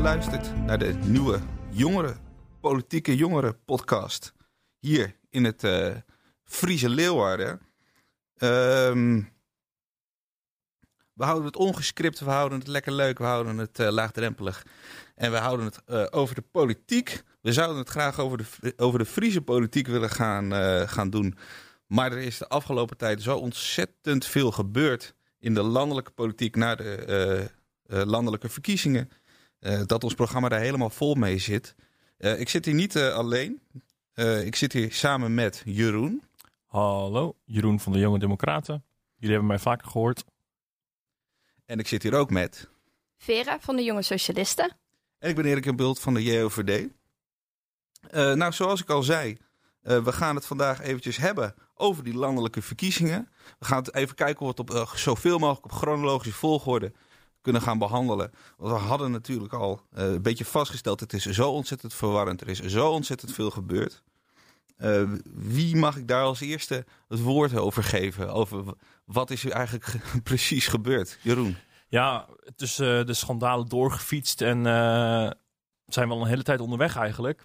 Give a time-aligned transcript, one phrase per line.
[0.00, 2.18] luistert naar de nieuwe jongeren,
[2.60, 4.32] politieke jongeren podcast.
[4.78, 5.96] Hier in het eh
[6.44, 7.60] Friese Leeuwarden.
[8.36, 9.22] Ehm,
[11.12, 14.66] we houden het ongescript, we houden het lekker leuk, we houden het eh, laagdrempelig.
[15.14, 17.22] En we houden het eh, over de politiek.
[17.40, 20.52] We zouden het graag over de, over de Friese politiek willen gaan,
[20.88, 21.36] gaan doen.
[21.86, 26.74] Maar er is de afgelopen tijd zo ontzettend veel gebeurd in de landelijke politiek na
[26.74, 27.50] de
[27.86, 29.10] landelijke verkiezingen.
[29.60, 31.74] Eh, dat ons programma daar helemaal vol mee zit.
[32.16, 33.60] Eh, ik zit hier niet eh, alleen.
[34.12, 36.22] Eh, ik zit hier samen met Jeroen.
[36.66, 38.84] Hallo, Jeroen van de Jonge Democraten.
[39.14, 40.24] Jullie hebben mij vaker gehoord.
[41.66, 42.68] En ik zit hier ook met.
[43.16, 44.76] Vera van de Jonge Socialisten.
[45.18, 46.88] En ik ben Erik en Bult van de JOVD.
[48.10, 49.38] Eh, nou, zoals ik al zei,
[49.82, 53.28] eh, we gaan het vandaag eventjes hebben over die landelijke verkiezingen.
[53.58, 56.92] We gaan het even kijken of we het op zoveel mogelijk op chronologische volgorde
[57.40, 58.30] kunnen gaan behandelen.
[58.56, 62.40] Want we hadden natuurlijk al eh, een beetje vastgesteld, het is zo ontzettend verwarrend.
[62.40, 64.02] Er is zo ontzettend veel gebeurd.
[64.76, 65.02] Eh,
[65.34, 68.32] wie mag ik daar als eerste het woord over geven?
[68.32, 68.64] Over
[69.04, 71.18] wat is er eigenlijk ge- precies gebeurd?
[71.22, 71.56] Jeroen.
[71.88, 74.62] Ja, is eh, de schandalen doorgefietst en
[75.86, 77.42] zijn we al een hele tijd onderweg eigenlijk.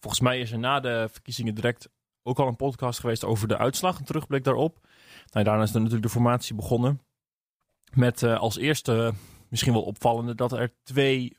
[0.00, 1.88] Volgens mij is er na de verkiezingen direct
[2.22, 4.78] ook al een podcast geweest over de uitslag, een terugblik daarop.
[5.32, 7.00] Nou, daarna is er natuurlijk de formatie begonnen.
[7.94, 9.12] Met eh, als eerste,
[9.48, 11.36] misschien wel opvallende, dat er twee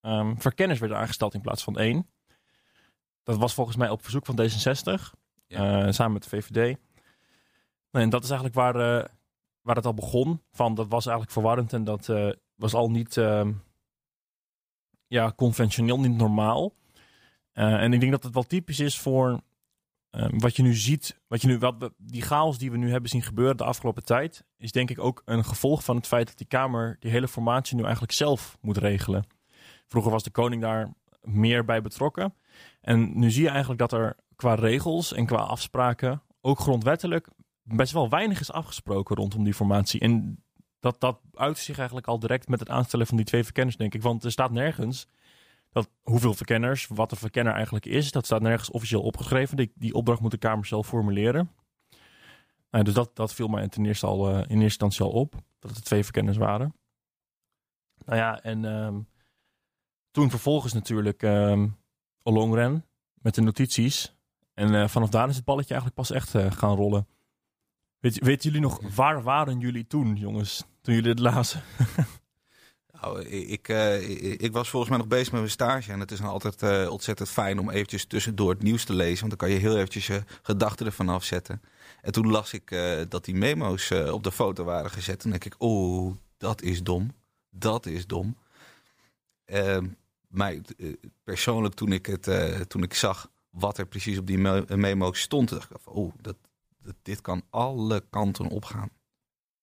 [0.00, 2.10] ehm, verkenners werden aangesteld in plaats van één.
[3.22, 5.10] Dat was volgens mij op verzoek van D66,
[5.46, 5.86] Ja.
[5.86, 6.78] eh, samen met de VVD.
[7.90, 9.08] En dat is eigenlijk waar, eh,
[9.60, 10.42] waar het al begon.
[10.50, 12.06] Van, dat was eigenlijk verwarrend en dat
[12.54, 13.52] was al niet ehm,
[15.06, 16.74] ja, conventioneel, niet normaal.
[17.52, 19.40] En ik denk dat het wel typisch is voor
[20.12, 23.10] ehm, wat je nu ziet, wat je nu, wat die chaos die we nu hebben
[23.10, 26.38] zien gebeuren de afgelopen tijd, is denk ik ook een gevolg van het feit dat
[26.38, 29.24] die Kamer die hele formatie nu eigenlijk zelf moet regelen.
[29.88, 32.34] Vroeger was de koning daar meer bij betrokken.
[32.80, 37.28] En nu zie je eigenlijk dat er qua regels en qua afspraken, ook grondwettelijk,
[37.62, 40.00] best wel weinig is afgesproken rondom die formatie.
[40.00, 40.42] En
[40.80, 43.94] dat, dat uit zich eigenlijk al direct met het aanstellen van die twee verkenners, denk
[43.94, 44.02] ik.
[44.02, 45.06] Want er staat nergens
[46.02, 49.56] hoeveel verkenners, wat een verkenner eigenlijk is, dat staat nergens officieel opgeschreven.
[49.56, 51.50] Die, die opdracht moet de Kamer zelf formuleren.
[52.70, 53.68] Nou, dus dat, dat viel mij
[54.00, 56.74] al, eh, in eerste instantie al op, dat het twee verkenners waren.
[58.04, 59.00] Nou ja, en ehm,
[60.10, 61.68] toen vervolgens natuurlijk ehm
[62.22, 62.84] Ollongren
[63.14, 64.14] met de notities.
[64.54, 67.06] En eh, vanaf daar is het balletje eigenlijk pas echt eh, gaan rollen.
[67.98, 70.64] Weet, weten jullie nog, waar waren jullie toen, jongens?
[70.80, 71.62] Toen jullie het lazen?
[73.02, 75.92] Nou, ik, eh, ik, was volgens mij nog bezig met mijn stage.
[75.92, 79.26] En het is dan altijd eh, ontzettend fijn om eventjes tussendoor het nieuws te lezen.
[79.26, 81.62] Want dan kan je heel eventjes je gedachten ervan afzetten.
[82.00, 85.20] En toen las ik eh, dat die memo's op de foto waren gezet.
[85.20, 87.14] Toen denk ik, oh, dat is dom.
[87.50, 88.36] Dat is dom.
[89.44, 89.86] Ehm,
[90.28, 90.92] maar eh,
[91.24, 92.28] persoonlijk, toen ik, het,
[92.68, 96.36] toen ik zag wat er precies op die me- memo's stond, dacht ik, oh, dat,
[96.82, 98.90] dat, dit kan alle kanten opgaan.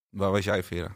[0.09, 0.95] Waar was jij, Vera?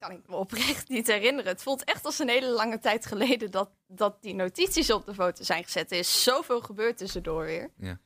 [0.00, 1.50] Kan ik me oprecht niet herinneren.
[1.52, 5.14] Het voelt echt als een hele lange tijd geleden dat, dat die notities op de
[5.14, 5.92] foto zijn gezet.
[5.92, 7.70] Er is zoveel gebeurd tussendoor weer.
[7.76, 7.98] Ja,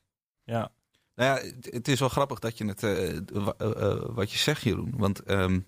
[1.15, 3.21] Nou ja, het, het is wel grappig dat je het, eh, eh,
[3.57, 4.93] eh, wat je zegt, Jeroen.
[4.97, 5.59] Want ehm,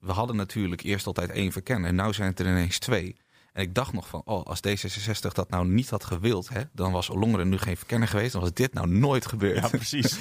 [0.00, 1.88] we hadden natuurlijk eerst altijd één verkenner.
[1.88, 3.16] En nu zijn het er ineens twee.
[3.52, 6.92] En ik dacht nog van, oh, als D66 dat nou niet had gewild, hè, dan
[6.92, 8.32] was Ollongren nu geen verkenner geweest.
[8.32, 9.60] Dan was dit nou nooit gebeurd.
[9.60, 10.16] ja precies.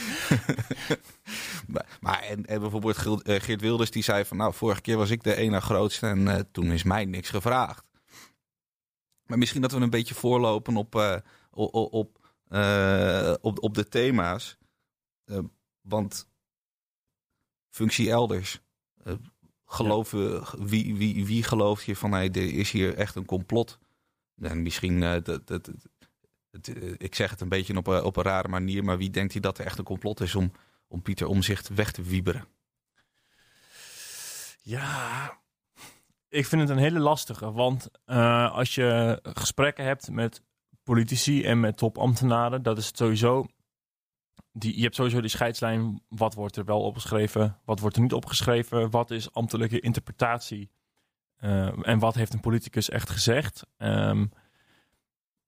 [1.67, 5.09] maar maar en, en bijvoorbeeld eh, Geert Wilders die zei van, nou, vorige keer was
[5.09, 7.85] ik de ene grootste en eh, toen is mij niks gevraagd.
[9.25, 11.15] Maar misschien dat we een beetje voorlopen op, eh,
[11.51, 12.17] op, op,
[13.41, 14.57] op, op de thema's.
[15.81, 16.29] Want
[17.69, 18.61] functie elders.
[19.65, 23.79] Geloven, wie, wie, wie gelooft hier van, hey, er is hier echt een complot?
[24.41, 25.71] En misschien, dat, dat,
[26.51, 26.67] het,
[26.97, 29.41] ik zeg het een beetje op, een- op een rare manier, maar wie denkt hier
[29.41, 30.51] dat er echt een complot is om
[30.93, 32.45] om Pieter Omzicht weg te wieberen.
[34.61, 35.37] Ja,
[36.29, 37.51] ik vind het een hele lastige.
[37.51, 40.41] Want eh, als je gesprekken hebt met
[40.83, 43.45] politici en met topambtenaren, dat is het sowieso.
[44.51, 46.01] Die, je hebt sowieso die scheidslijn.
[46.09, 47.59] Wat wordt er wel opgeschreven?
[47.65, 48.89] Wat wordt er niet opgeschreven?
[48.89, 50.71] Wat is ambtelijke interpretatie?
[51.35, 53.65] Eh, en wat heeft een politicus echt gezegd?
[53.77, 54.25] Ehm,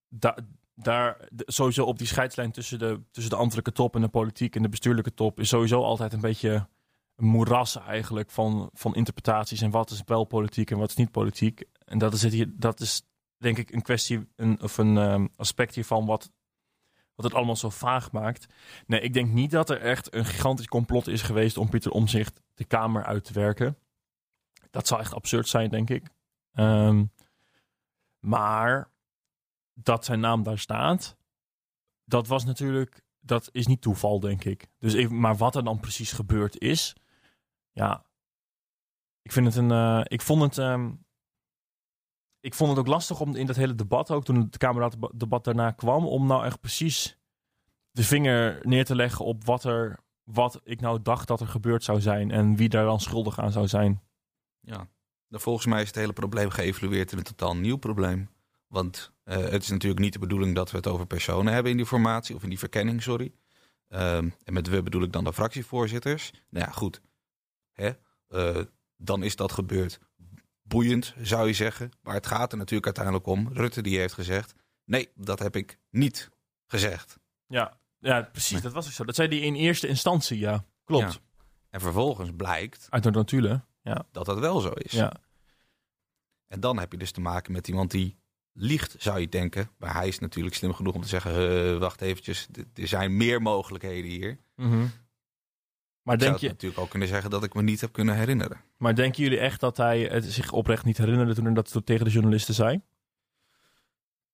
[0.07, 0.37] da-
[0.75, 4.61] daar, sowieso op die scheidslijn tussen de, tussen de ambtelijke top en de politiek en
[4.61, 6.67] de bestuurlijke top is sowieso altijd een beetje
[7.15, 11.11] een moeras eigenlijk van, van interpretaties en wat is wel politiek en wat is niet
[11.11, 11.63] politiek.
[11.85, 13.03] En dat is, het hier, dat is
[13.37, 16.31] denk ik een kwestie een, of een ehm, aspect hiervan wat,
[17.15, 18.53] wat het allemaal zo vaag maakt.
[18.87, 22.41] Nee, ik denk niet dat er echt een gigantisch complot is geweest om Pieter Omzicht
[22.53, 23.77] de Kamer uit te werken.
[24.71, 26.09] Dat zou echt absurd zijn, denk ik.
[26.51, 27.05] Ehm,
[28.19, 28.89] maar
[29.75, 31.17] dat zijn naam daar staat,
[32.03, 34.67] dat was natuurlijk, dat is niet toeval, denk ik.
[34.79, 36.95] Dus even, maar wat er dan precies gebeurd is,
[37.71, 38.05] ja,
[39.21, 40.93] ik vind het een, eh, ik vond het, ehm,
[42.39, 45.71] ik vond het ook lastig om in dat hele debat, ook toen het Kamerdebat daarna
[45.71, 47.17] kwam, om nou echt precies
[47.91, 51.83] de vinger neer te leggen op wat er, wat ik nou dacht dat er gebeurd
[51.83, 54.01] zou zijn en wie daar dan schuldig aan zou zijn.
[54.59, 54.89] Ja,
[55.27, 58.29] nou, volgens mij is het hele probleem geëvalueerd in een totaal nieuw probleem.
[58.75, 61.77] Want eh, het is natuurlijk niet de bedoeling dat we het over personen hebben in
[61.77, 63.33] die formatie, of in die verkenning, sorry.
[63.87, 66.31] Ehm, en met we bedoel ik dan de fractievoorzitters.
[66.49, 67.01] Nou ja, goed.
[67.73, 67.91] Hè?
[68.27, 68.61] Eh,
[68.97, 69.99] dan is dat gebeurd.
[70.61, 71.91] Boeiend, zou je zeggen.
[72.01, 73.49] Maar het gaat er natuurlijk uiteindelijk om.
[73.53, 74.55] Rutte die heeft gezegd,
[74.85, 76.29] nee, dat heb ik niet
[76.67, 77.19] gezegd.
[77.47, 78.61] Ja, ja precies.
[78.61, 79.03] Dat was ook zo.
[79.03, 80.65] Dat zei hij in eerste instantie, ja.
[80.83, 81.13] Klopt.
[81.13, 81.19] Ja.
[81.69, 83.65] En vervolgens blijkt Uit de notulen.
[83.81, 84.05] Ja.
[84.11, 84.91] dat dat wel zo is.
[84.91, 85.13] Ja.
[86.47, 88.23] En dan heb je dus te maken met iemand die
[88.57, 89.69] liegt, zou je denken.
[89.77, 94.09] Maar hij is natuurlijk slim genoeg om te zeggen, wacht eventjes, er zijn meer mogelijkheden
[94.09, 94.37] hier.
[94.55, 94.87] Mhm.
[96.01, 98.15] Maar, Ik denk zou je, natuurlijk ook kunnen zeggen dat ik me niet heb kunnen
[98.15, 98.61] herinneren.
[98.77, 102.05] maar denken jullie echt dat hij het zich oprecht niet herinnerde toen hij dat tegen
[102.05, 102.81] de journalisten zei?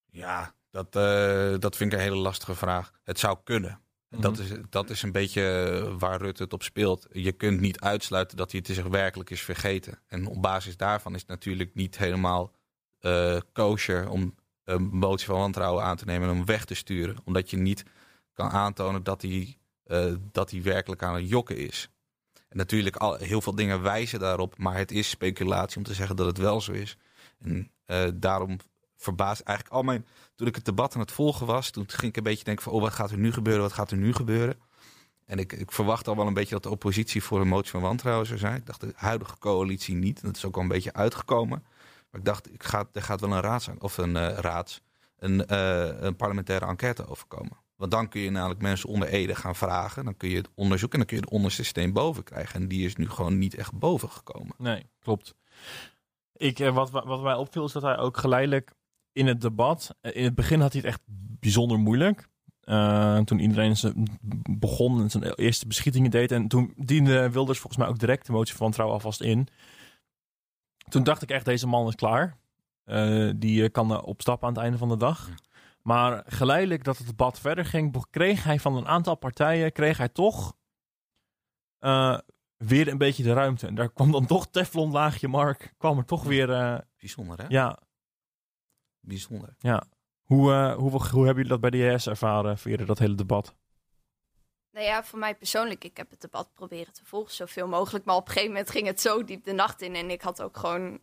[0.06, 2.92] Ja, dat, eh, dat vind ik een hele lastige vraag.
[3.04, 3.80] Het zou kunnen.
[4.10, 4.22] Mhm.
[4.22, 7.08] Dat, is, dat is een beetje waar Rutte het op speelt.
[7.12, 10.00] Je kunt niet uitsluiten dat hij het zich werkelijk is vergeten.
[10.08, 12.52] En op basis daarvan is het natuurlijk niet helemaal
[13.54, 17.18] kosher om een motie van wantrouwen aan te nemen en hem weg te sturen.
[17.24, 17.84] Omdat je niet
[18.34, 21.90] kan aantonen dat hij, eh, dat hij werkelijk aan het jokken is.
[22.50, 26.16] En natuurlijk, al, heel veel dingen wijzen daarop, maar het is speculatie om te zeggen
[26.16, 26.98] dat het wel zo is.
[27.40, 28.58] En eh, daarom
[28.98, 30.06] verbaast eigenlijk al mijn.
[30.36, 32.74] Toen ik het debat aan het volgen was, toen ging ik een beetje denken van,
[32.74, 33.62] oh, wat gaat er nu gebeuren?
[33.62, 34.60] Wat gaat er nu gebeuren?
[35.26, 37.82] En ik, ik verwacht al wel een beetje dat de oppositie voor een motie van
[37.82, 38.56] wantrouwen zou zijn.
[38.56, 40.20] Ik dacht de huidige coalitie niet.
[40.20, 41.66] En dat is ook al een beetje uitgekomen.
[42.12, 44.82] Ik dacht, ik ga, er gaat wel een raads of een eh, raads,
[45.18, 47.58] een, eh, een parlementaire enquête overkomen.
[47.76, 50.06] Want dan kun je namelijk mensen onder Ede gaan vragen.
[50.06, 52.62] Dan kun je het onderzoeken en dan kun je het onderste steen boven krijgen.
[52.62, 54.56] En die is nu gewoon niet echt boven gekomen.
[54.58, 55.36] Nee, klopt.
[56.34, 58.72] Ik, eh, wat, wat mij opviel is dat hij ook geleidelijk
[59.12, 59.96] in het debat...
[60.02, 61.02] In het begin had hij het echt
[61.40, 62.30] bijzonder moeilijk.
[63.26, 64.20] Toen iedereen zijn-
[64.50, 66.32] begon en zijn eerste beschietingen deed.
[66.32, 69.48] En toen diende Wilders volgens mij ook direct de motie van wantrouwen alvast in.
[70.92, 72.38] Toen dacht ik echt, deze man is klaar.
[72.84, 75.28] Eh, die eh, kan eh, opstappen aan het einde van de dag.
[75.28, 75.36] Ja.
[75.82, 80.10] Maar geleidelijk dat het debat verder ging, kreeg hij van een aantal partijen, kreeg hij
[80.10, 80.56] toch
[82.58, 83.68] weer een beetje de ruimte.
[83.68, 86.48] En daar kwam dan toch Teflon laagje Mark, kwam er toch weer,
[86.98, 87.46] Bijzonder, hè?
[87.48, 87.80] ja,
[89.00, 89.56] Bijzonder.
[90.22, 93.56] hoe, eh, hoe, hoe hebben jullie dat bij de JS ervaren, via dat hele debat?
[94.72, 98.06] Nou ja, voor mij persoonlijk, ik heb het debat proberen te volgen, zoveel mogelijk.
[98.06, 100.42] Maar op een gegeven moment ging het zo diep de nacht in en ik had
[100.42, 101.00] ook gewoon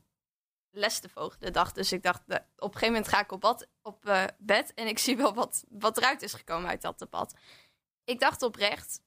[0.71, 1.73] les te volgen de dag.
[1.73, 3.33] Dus ik dacht, eh, op een gegeven moment ga ik
[3.83, 7.35] op, eh, bed en ik zie wel wat, wat eruit is gekomen uit dat debat.
[8.05, 9.01] Ik dacht oprecht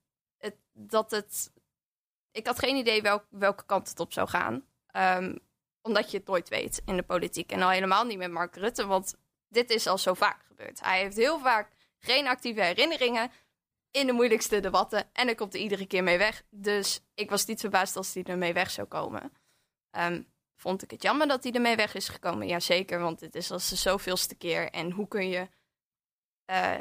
[0.74, 1.52] dat het...
[2.32, 4.66] Ik had geen idee welk, welke kant het op zou gaan.
[4.88, 5.36] Ehm,
[5.82, 7.52] omdat je het nooit weet in de politiek.
[7.52, 9.16] En al helemaal niet met Mark Rutte, want
[9.48, 10.82] dit is al zo vaak gebeurd.
[10.82, 13.32] Hij heeft heel vaak geen actieve herinneringen
[13.92, 15.10] in de moeilijkste debatten.
[15.14, 16.44] En hij komt er iedere keer mee weg.
[16.50, 19.34] Dus ik was niet verbaasd als hij ermee weg zou komen.
[19.92, 20.22] Ehm,
[20.56, 22.48] vond ik het jammer dat hij ermee weg is gekomen?
[22.48, 24.70] Jazeker, want dit is als de zoveelste keer.
[24.70, 25.48] En hoe kun je
[26.46, 26.78] eh,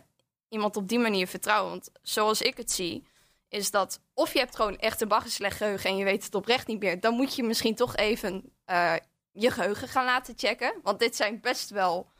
[0.48, 1.70] iemand op die manier vertrouwen?
[1.70, 3.06] Want zoals ik het zie,
[3.48, 6.66] is dat of je hebt gewoon echt een baggerslecht geheugen en je weet het oprecht
[6.66, 7.00] niet meer.
[7.00, 8.94] Dan moet je misschien toch even eh,
[9.32, 10.74] je geheugen gaan laten checken.
[10.82, 12.10] Want dit zijn best wel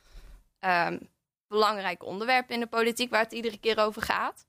[0.59, 0.99] ehm,
[1.49, 4.47] belangrijke onderwerpen in de politiek waar het iedere keer over gaat.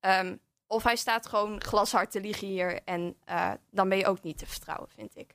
[0.00, 4.22] Ehm, of hij staat gewoon glashard te liegen hier en eh, dan ben je ook
[4.22, 5.34] niet te vertrouwen, vind ik.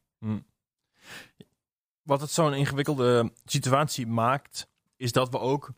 [2.02, 4.68] Wat het zo'n ingewikkelde situatie maakt,
[4.98, 5.72] is dat we ook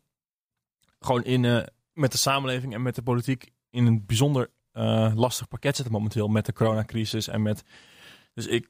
[1.00, 1.64] gewoon in, eh,
[1.94, 6.28] met de samenleving en met de politiek in een bijzonder eh, lastig pakket zitten momenteel
[6.28, 7.64] met de coronacrisis en met.
[8.34, 8.70] Dus ik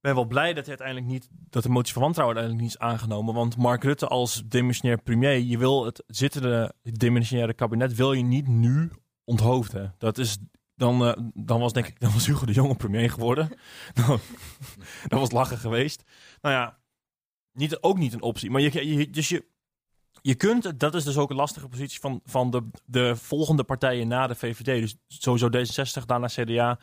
[0.00, 3.34] ben wel blij dat uiteindelijk niet dat de motie van wantrouwen uiteindelijk niet is aangenomen,
[3.34, 8.48] want Mark Rutte als demissionair premier, je wil het zittende demissionaire kabinet wil je niet
[8.48, 8.90] nu
[9.28, 9.94] onthoofden.
[9.98, 10.38] Dat is
[10.74, 13.48] dan, eh, dan was denk ik dan was Hugo de Jonge premier geworden.
[14.06, 14.20] dan,
[15.06, 16.02] dat was lachen geweest.
[16.40, 16.78] Nou ja,
[17.52, 18.50] niet, ook niet een optie.
[18.50, 19.46] Maar je, je, dus je,
[20.22, 24.08] je kunt, dat is dus ook een lastige positie van, van de, de volgende partijen
[24.08, 24.64] na de VVD.
[24.64, 26.78] Dus sowieso D66, daarna CDA,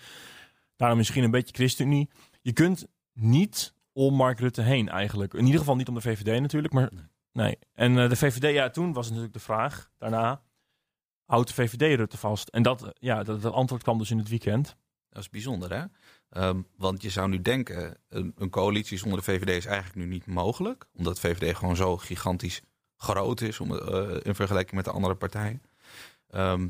[0.76, 2.10] daarna misschien een beetje ChristenUnie.
[2.42, 5.34] Je kunt niet om Mark Rutte heen eigenlijk.
[5.34, 7.46] In ieder geval niet om de VVD natuurlijk, maar Nee.
[7.46, 7.58] nee.
[7.74, 10.42] En eh, de VVD, ja, toen was natuurlijk de vraag, daarna,
[11.26, 12.48] houdt de VVD Rutte vast?
[12.50, 14.76] En dat, eh, ja, dat, antwoord kwam dus in het weekend.
[15.10, 15.86] Dat is bijzonder, hè?
[16.30, 20.06] Ehm, want je zou nu denken, een, een, coalitie zonder de VVD is eigenlijk nu
[20.06, 20.86] niet mogelijk.
[20.94, 22.62] Omdat de VVD gewoon zo gigantisch
[22.98, 25.62] groot is om, uh, in vergelijking met de andere partijen.
[26.30, 26.68] Ehm,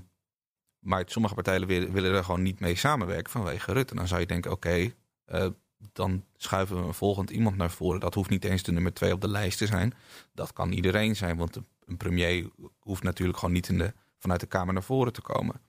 [0.79, 3.95] maar sommige partijen willen, willen, er gewoon niet mee samenwerken vanwege Rutte.
[3.95, 4.93] Dan zou je denken, oké,
[5.25, 5.47] eh,
[5.93, 7.99] dan schuiven we een volgend iemand naar voren.
[7.99, 9.93] Dat hoeft niet eens de nummer twee op de lijst te zijn.
[10.33, 14.45] Dat kan iedereen zijn, want een premier hoeft natuurlijk gewoon niet in de, vanuit de
[14.45, 15.61] Kamer naar voren te komen.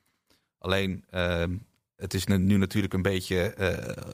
[0.59, 1.57] Alleen, ehm,
[1.97, 4.12] het is nu natuurlijk een beetje uh,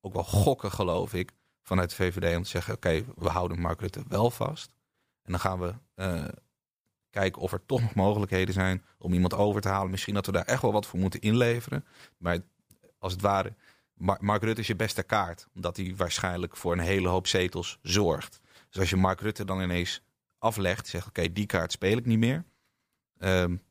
[0.00, 3.80] ook wel gokken, geloof ik, vanuit de VVD om te zeggen: oké, we houden Mark
[3.80, 4.74] Rutte wel vast.
[5.22, 6.24] En dan gaan we uh,
[7.10, 9.90] kijken of er toch nog mogelijkheden zijn om iemand over te halen.
[9.90, 11.84] Misschien dat we daar echt wel wat voor moeten inleveren.
[12.16, 12.38] Maar
[12.98, 13.54] als het ware,
[14.20, 18.40] Mark Rutte is je beste kaart, omdat hij waarschijnlijk voor een hele hoop zetels zorgt.
[18.68, 20.02] Dus als je Mark Rutte dan ineens
[20.38, 22.44] aflegt, zegt: oké, die kaart speel ik niet meer.
[23.18, 23.62] Um,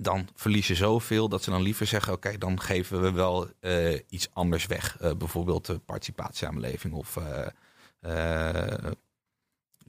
[0.00, 3.98] dan verlies je zoveel dat ze dan liever zeggen: oké, dan geven we wel uh,
[4.08, 4.98] iets anders weg.
[5.02, 7.46] Uh, bijvoorbeeld de participatiesamenleving of uh,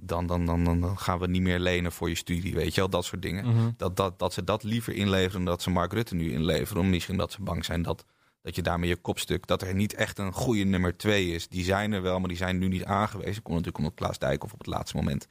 [0.01, 2.89] dan, dan, dan, dan gaan we niet meer lenen voor je studie, weet je wel,
[2.89, 3.45] dat soort dingen.
[3.45, 3.73] Mm -hmm.
[3.77, 6.81] dat, dat, dat ze dat liever inleveren dan dat ze Mark Rutte nu inleveren.
[6.81, 8.05] Om misschien dat ze bang zijn dat,
[8.41, 11.47] dat je daarmee je kopstuk, dat er niet echt een goede nummer twee is.
[11.47, 13.41] Die zijn er wel, maar die zijn nu niet aangewezen.
[13.41, 15.27] Komt natuurlijk omdat Klaas Dijkhoff op het laatste moment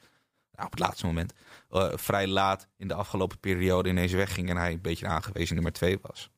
[0.59, 1.33] nou, op het laatste moment,
[1.71, 5.73] uh, vrij laat in de afgelopen periode ineens wegging en hij een beetje aangewezen nummer
[5.73, 6.29] twee was.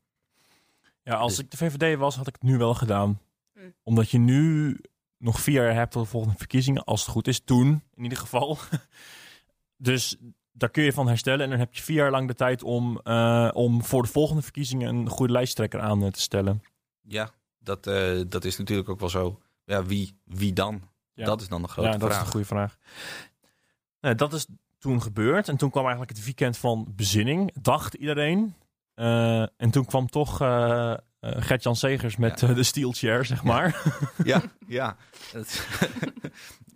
[1.04, 3.20] Ja, als Dus- ik de VVD was, had ik het nu wel gedaan.
[3.54, 3.60] Hm.
[3.84, 4.78] Omdat je nu
[5.18, 8.18] nog vier jaar hebt tot de volgende verkiezingen, als het goed is, toen in ieder
[8.18, 8.58] geval.
[9.78, 10.18] dus
[10.52, 13.00] daar kun je van herstellen en dan heb je vier jaar lang de tijd om,
[13.04, 16.64] eh, om voor de volgende verkiezingen een goede lijsttrekker aan eh, te stellen.
[17.02, 19.40] Ja, dat, eh, dat is natuurlijk ook wel zo.
[19.66, 20.90] Ja, wie, wie dan?
[21.14, 21.26] Ja.
[21.26, 22.20] Dat is dan de grote ja, dat vraag.
[22.20, 22.78] is een goede vraag.
[24.02, 24.48] Nou, dat is
[24.80, 25.48] toen gebeurd.
[25.50, 28.56] En toen kwam eigenlijk het weekend van bezinning, dacht iedereen.
[28.94, 32.54] Eh, en toen kwam toch eh, Gert-Jan Segers met Ja.
[32.54, 33.82] de steel chair, zeg maar.
[34.24, 34.98] Ja, ja.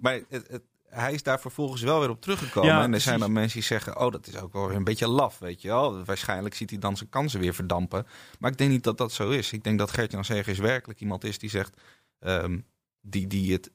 [0.02, 2.70] Maar het, het- hij is daar vervolgens wel weer op teruggekomen.
[2.70, 3.06] Ja, en er precies.
[3.08, 5.62] zijn dan mensen die zeggen: Oh, dat is ook wel weer een beetje laf, weet
[5.62, 6.04] je wel.
[6.04, 8.06] Waarschijnlijk ziet hij dan zijn kansen weer verdampen.
[8.40, 9.52] Maar ik denk niet dat dat zo is.
[9.52, 11.82] Ik denk dat Gert-Jan Segers werkelijk iemand is die zegt:
[12.20, 12.60] ehm,
[13.02, 13.72] die, die het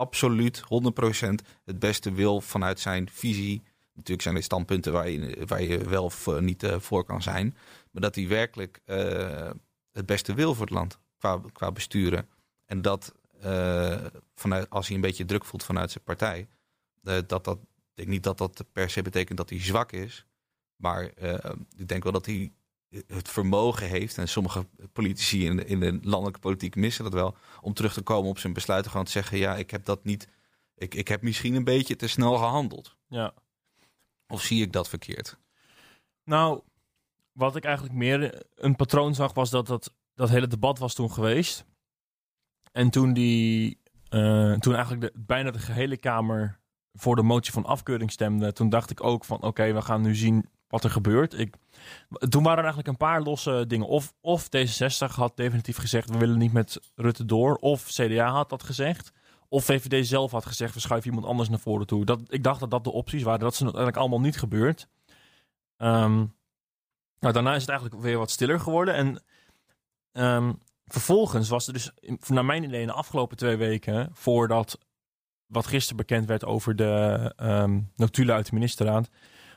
[0.00, 3.62] absoluut 100% het beste wil vanuit zijn visie.
[3.92, 7.22] Natuurlijk zijn er standpunten waar je, waar je wel of eh, niet eh, voor kan
[7.22, 7.56] zijn.
[7.90, 9.50] Maar dat hij werkelijk eh,
[9.92, 12.28] het beste wil voor het land qua, qua besturen.
[12.66, 13.14] En dat
[14.34, 16.48] vanuit, als hij een beetje druk voelt vanuit zijn partij,
[17.02, 20.26] dat dat, ik denk niet dat dat per se betekent dat hij zwak is.
[20.76, 21.04] Maar
[21.76, 22.52] ik denk wel dat hij
[23.06, 27.36] het vermogen heeft, en sommige politici in de, in de landelijke politiek missen dat wel,
[27.60, 28.90] om terug te komen op zijn besluiten.
[28.90, 30.28] Gewoon te zeggen, ja, ik heb dat niet,
[30.74, 32.96] ik, ik heb misschien een beetje te snel gehandeld.
[33.08, 33.34] ja.
[34.28, 35.38] Of zie ik dat verkeerd?
[36.24, 36.60] Nou,
[37.32, 41.10] wat ik eigenlijk meer een patroon zag, was dat dat, dat hele debat was toen
[41.10, 41.64] geweest.
[42.72, 46.58] En toen die, eh, toen eigenlijk de, bijna de gehele Kamer
[46.92, 50.14] voor de motie van afkeuring stemde, toen dacht ik ook van oké, we gaan nu
[50.14, 51.38] zien wat er gebeurt.
[51.38, 51.54] Ik,
[52.28, 53.86] toen waren er eigenlijk een paar losse dingen.
[53.86, 57.54] Of, of D66 had definitief gezegd, we willen niet met Rutte door.
[57.54, 59.12] Of CDA had dat gezegd.
[59.48, 62.04] Of VVD zelf had gezegd, we schuiven iemand anders naar voren toe.
[62.04, 63.40] Dat, ik dacht dat dat de opties waren.
[63.40, 64.88] Dat is uiteindelijk allemaal niet gebeurd.
[65.76, 66.16] Ehm,
[67.18, 68.94] nou, daarna is het eigenlijk weer wat stiller geworden.
[68.94, 69.22] En
[70.12, 70.52] ehm,
[70.84, 71.90] vervolgens was er dus,
[72.26, 74.78] naar mijn idee, in de afgelopen twee weken, voordat
[75.46, 79.08] wat gisteren bekend werd over de ehm notulen uit de ministerraad,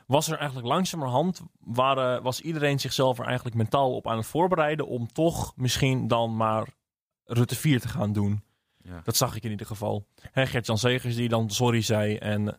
[0.06, 4.86] was er eigenlijk langzamerhand, waren, was iedereen zichzelf er eigenlijk mentaal op aan het voorbereiden
[4.86, 6.68] om toch misschien dan maar
[7.24, 8.42] Rutte 4 te gaan doen.
[8.82, 9.00] Ja.
[9.04, 10.06] Dat zag ik in ieder geval.
[10.32, 12.16] Gert-Jan Segers die dan sorry zei.
[12.16, 12.58] En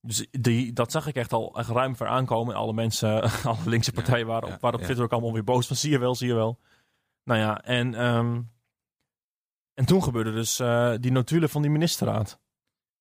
[0.00, 2.54] dus die, dat zag ik echt al echt ruim ver aankomen.
[2.54, 4.84] Alle mensen, alle linkse partijen waren, op, waren op.
[4.84, 6.58] Twitter ook allemaal weer boos van zie je wel, zie je wel.
[7.24, 8.40] Nou ja, en, ehm,
[9.74, 12.38] en toen gebeurde dus eh, die notulen van die ministerraad.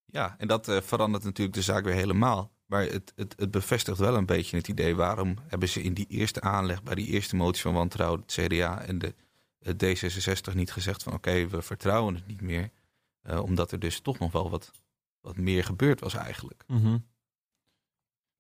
[0.05, 2.51] Ja, en dat eh, verandert natuurlijk de zaak weer helemaal.
[2.69, 4.95] Maar het, het, het bevestigt wel een beetje het idee.
[4.95, 8.81] Waarom hebben ze in die eerste aanleg, bij die eerste motie van wantrouwen, het CDA
[8.81, 9.15] en de
[9.59, 12.69] het D66 niet gezegd van oké, we vertrouwen het niet meer.
[13.21, 14.71] Eh, omdat er dus toch nog wel wat,
[15.21, 16.63] wat meer gebeurd was eigenlijk.
[16.67, 16.97] Mhm.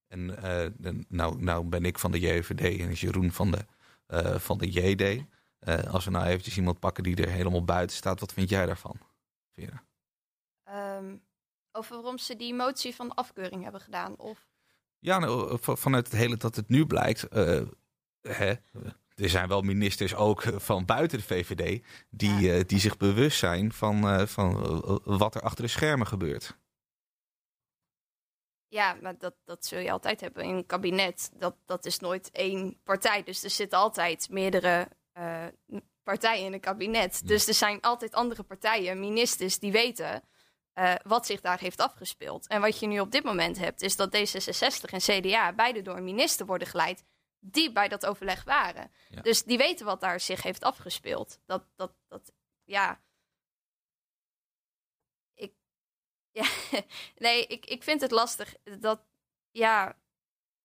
[0.07, 3.65] En eh, de- nou, nou ben ik van de JVD en is Jeroen van de,
[4.05, 5.23] eh, van de JD.
[5.59, 8.65] Eh, als we nou eventjes iemand pakken die er helemaal buiten staat, wat vind jij
[8.65, 8.99] daarvan?
[9.51, 9.83] Vera?
[10.63, 11.15] Ehm,
[11.71, 14.17] over waarom ze die motie van afkeuring hebben gedaan.
[14.17, 14.47] Of
[14.99, 17.27] Ja, nou, v- vanuit het hele dat het nu blijkt.
[17.27, 17.61] eh,
[18.21, 18.53] hè,
[19.15, 21.83] er zijn wel ministers ook van buiten de VVD.
[22.09, 26.07] die, eh, die zich bewust zijn van, eh, van eh, wat er achter de schermen
[26.07, 26.57] gebeurt.
[28.67, 31.31] ja, maar dat, dat zul je altijd hebben in een kabinet.
[31.33, 33.23] Dat, dat is nooit één partij.
[33.23, 35.45] Dus er zitten altijd meerdere eh,
[36.03, 37.27] partij in een kabinet.
[37.27, 40.23] Dus er zijn altijd andere partijen, ministers, die weten
[40.79, 42.47] eh, wat zich daar heeft afgespeeld.
[42.47, 45.97] En wat je nu op dit moment hebt, is dat D66 en CDA beide door
[45.97, 47.03] een minister worden geleid
[47.39, 48.91] die bij dat overleg waren.
[49.09, 49.21] Ja.
[49.21, 51.39] Dus die weten wat daar zich heeft afgespeeld.
[51.45, 52.31] Dat, dat, dat,
[52.63, 53.01] ja.
[55.33, 55.53] Ik,
[56.39, 56.47] ja,
[57.15, 59.01] nee, ik, ik vind het lastig dat,
[59.51, 59.97] ja,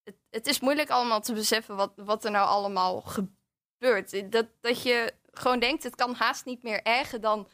[0.03, 4.33] het, het is moeilijk allemaal te beseffen wat, wat er nou allemaal gebeurt.
[4.33, 7.49] Dat, dat je gewoon denkt, het kan haast niet meer erger dan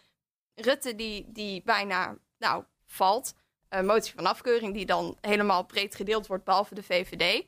[0.55, 3.35] Rutte die, die bijna, nou, valt.
[3.69, 7.45] Een motie van afkeuring die dan helemaal breed gedeeld wordt, behalve de VVD.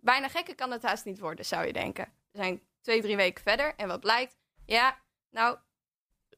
[0.00, 2.04] Bijna gekker kan het haast niet worden, zou je denken.
[2.32, 4.36] We zijn twee, drie weken verder en wat blijkt?
[4.64, 4.98] Ja,
[5.30, 5.56] nou,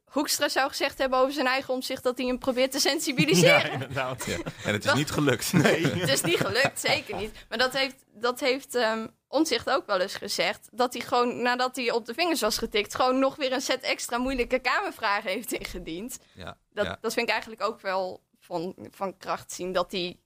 [0.04, 3.60] Hoekstra zou gezegd hebben over zijn eigen omzicht dat hij hem probeert te sensibiliseren.
[3.66, 4.24] Ja, inderdaad.
[4.24, 4.36] Ja.
[4.64, 5.52] En het is niet gelukt.
[5.52, 7.32] Het is niet gelukt, zeker niet.
[7.48, 10.68] Maar dat heeft, dat heeft ehm, Omtzigt ook wel eens gezegd.
[10.73, 13.82] Dat hij gewoon, nadat hij op de vingers was getikt, gewoon nog weer een set
[13.82, 16.18] extra moeilijke kamervragen heeft ingediend.
[16.35, 16.99] Ja, Dat, ja.
[17.00, 19.73] dat vind ik eigenlijk ook wel van, van kracht zien.
[19.73, 20.20] Dat hij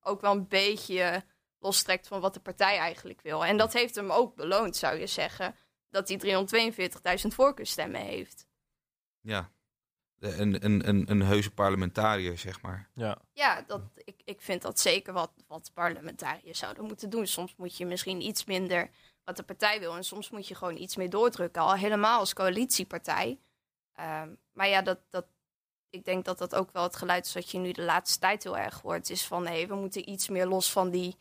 [0.00, 1.22] ook wel een beetje
[1.58, 3.44] lostrekt van wat de partij eigenlijk wil.
[3.44, 5.54] En dat heeft hem ook beloond, zou je zeggen.
[5.90, 6.18] Dat hij
[7.22, 8.46] 342.000 voorkeurstemmen heeft.
[9.20, 9.50] ja.
[10.20, 12.88] Een, een, een, een heuse parlementariër, zeg maar.
[12.94, 13.18] Ja.
[13.32, 17.26] Ja, dat, ik, ik vind dat zeker wat, wat parlementariërs zouden moeten doen.
[17.26, 18.90] Soms moet je misschien iets minder
[19.24, 19.96] wat de partij wil.
[19.96, 21.62] En soms moet je gewoon iets meer doordrukken.
[21.62, 23.38] Al helemaal als coalitiepartij.
[23.94, 25.26] Ehm, maar ja, dat, dat,
[25.90, 28.42] ik denk dat dat ook wel het geluid is wat je nu de laatste tijd
[28.42, 29.10] heel erg hoort.
[29.10, 31.16] Is van, hé, we moeten iets meer los van die...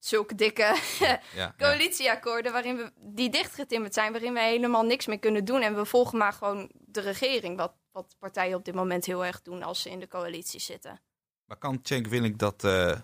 [0.00, 0.76] Zulke dikke
[1.34, 5.60] Ja, coalitieakkoorden waarin we die dichtgetimmerd zijn, waarin we helemaal niks meer kunnen doen.
[5.62, 9.42] En we volgen maar gewoon de regering, wat, wat partijen op dit moment heel erg
[9.42, 11.00] doen als ze in de coalitie zitten.
[11.44, 13.00] Maar kan Cenk Willink dat, eh,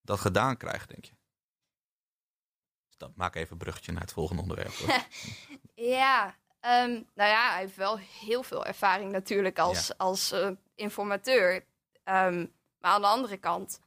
[0.00, 1.12] dat gedaan krijgen, denk je?
[2.86, 4.74] Dus dat, maak even een bruggetje naar het volgende onderwerp.
[4.74, 4.96] hoor.
[5.74, 11.64] Ja, ehm, nou ja, hij heeft wel heel veel ervaring natuurlijk als, als eh, informateur.
[12.04, 12.46] Ehm,
[12.78, 13.80] maar aan de andere kant,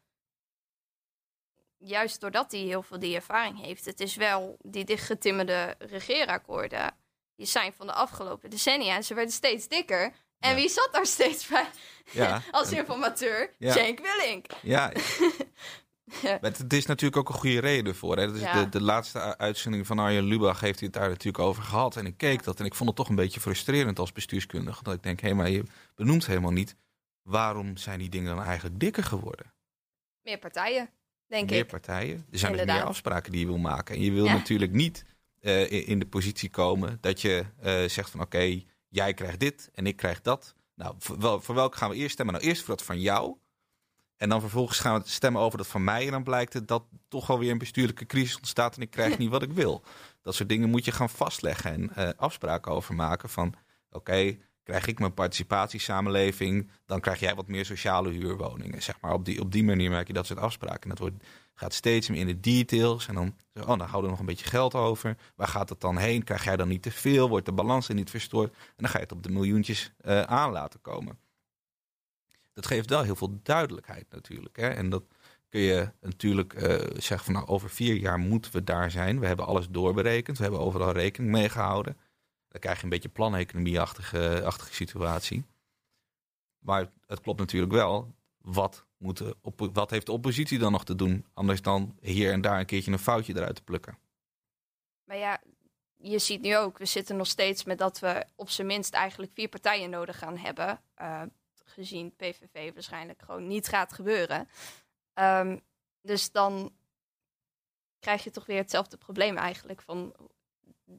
[1.77, 6.95] juist doordat hij heel veel die ervaring heeft, het is wel die dichtgetimmerde regeerakkoorden.
[7.35, 10.13] Die zijn van de afgelopen decennia en ze werden steeds dikker.
[10.39, 10.55] En Ja.
[10.55, 11.65] wie zat daar steeds bij
[12.11, 13.53] Ja, als informateur?
[13.57, 13.71] Ja.
[13.71, 14.45] Cenk Willink.
[14.61, 14.91] Ja.
[16.21, 18.17] Maar het, is natuurlijk ook een goede reden voor.
[18.17, 18.31] Hè?
[18.31, 18.63] Dus Ja.
[18.63, 21.95] de, de laatste uitzending van Arjen Lubach heeft hij het daar natuurlijk over gehad.
[21.95, 24.83] En ik keek dat en ik vond het toch een beetje frustrerend als bestuurskundige.
[24.83, 25.63] Dat ik denk, hé, maar je
[25.95, 26.75] benoemt helemaal niet...
[27.21, 29.53] waarom zijn die dingen dan eigenlijk dikker geworden?
[30.21, 30.89] Meer partijen,
[31.27, 31.67] denk meer ik.
[31.67, 32.25] partijen.
[32.31, 32.89] Er zijn ook meer Inderdaad.
[32.89, 33.95] afspraken die je wil maken.
[33.95, 34.33] En je wil Ja.
[34.33, 35.05] natuurlijk niet
[35.41, 39.87] eh, in, de positie komen dat je eh, zegt van oké, jij krijgt dit en
[39.87, 40.55] ik krijg dat.
[40.75, 42.35] Nou, voor, wel, voor welke gaan we eerst stemmen?
[42.35, 43.35] Nou, eerst voor dat van jou.
[44.17, 46.05] En dan vervolgens gaan we stemmen over dat van mij.
[46.05, 49.29] En dan blijkt het dat toch alweer een bestuurlijke crisis ontstaat en ik krijg niet
[49.29, 49.83] wat ik wil.
[50.21, 53.53] Dat soort dingen moet je gaan vastleggen en eh, afspraken over maken van
[53.89, 58.83] oké, krijg ik mijn participatiesamenleving, dan krijg jij wat meer sociale huurwoningen.
[58.83, 59.13] Zeg maar.
[59.13, 60.81] op, die, op die manier maak je dat soort afspraken.
[60.81, 61.23] En dat wordt,
[61.53, 63.07] gaat steeds meer in de details.
[63.07, 65.17] En dan, oh, dan houden we nog een beetje geld over.
[65.35, 66.23] Waar gaat het dan heen?
[66.23, 67.29] Krijg jij dan niet te veel?
[67.29, 68.53] Wordt de balans niet verstoord?
[68.53, 71.17] En dan ga je het op de miljoentjes eh, aan laten komen.
[72.53, 74.55] Dat geeft wel heel veel duidelijkheid natuurlijk.
[74.55, 74.67] Hè?
[74.67, 75.03] En dat
[75.49, 79.19] kun je natuurlijk eh, zeggen van nou, over vier jaar moeten we daar zijn.
[79.19, 80.37] We hebben alles doorberekend.
[80.37, 81.97] We hebben overal rekening mee gehouden.
[82.55, 85.45] Dan krijg je een beetje planeconomie-achtige achtige situatie.
[86.59, 88.13] Maar het klopt natuurlijk wel.
[88.37, 91.25] Wat, moet oppo- wat heeft de oppositie dan nog te doen?
[91.33, 93.97] Anders dan hier en daar een keertje een foutje eruit te plukken.
[95.03, 95.41] Maar ja,
[95.95, 99.31] je ziet nu ook, we zitten nog steeds met dat we op zijn minst eigenlijk
[99.33, 100.81] vier partijen nodig gaan hebben.
[100.93, 101.21] Eh,
[101.53, 104.49] gezien PVV waarschijnlijk gewoon niet gaat gebeuren.
[105.13, 105.57] Ehm,
[106.01, 106.73] dus dan
[107.99, 109.81] krijg je toch weer hetzelfde probleem eigenlijk.
[109.81, 110.15] Van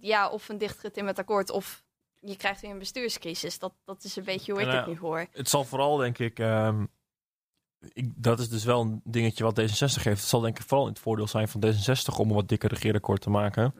[0.01, 1.85] ja, of een dichtgetimmerd akkoord of
[2.21, 3.59] je krijgt weer een bestuurscrisis.
[3.59, 5.27] Dat, dat is een beetje hoe ik het eh, nu hoor.
[5.33, 6.87] Het zal vooral, denk ik, ehm,
[7.93, 10.21] ik, dat is dus wel een dingetje wat D66 heeft.
[10.21, 12.69] Het zal denk ik vooral in het voordeel zijn van D66 om een wat dikker
[12.69, 13.75] regeerakkoord te maken.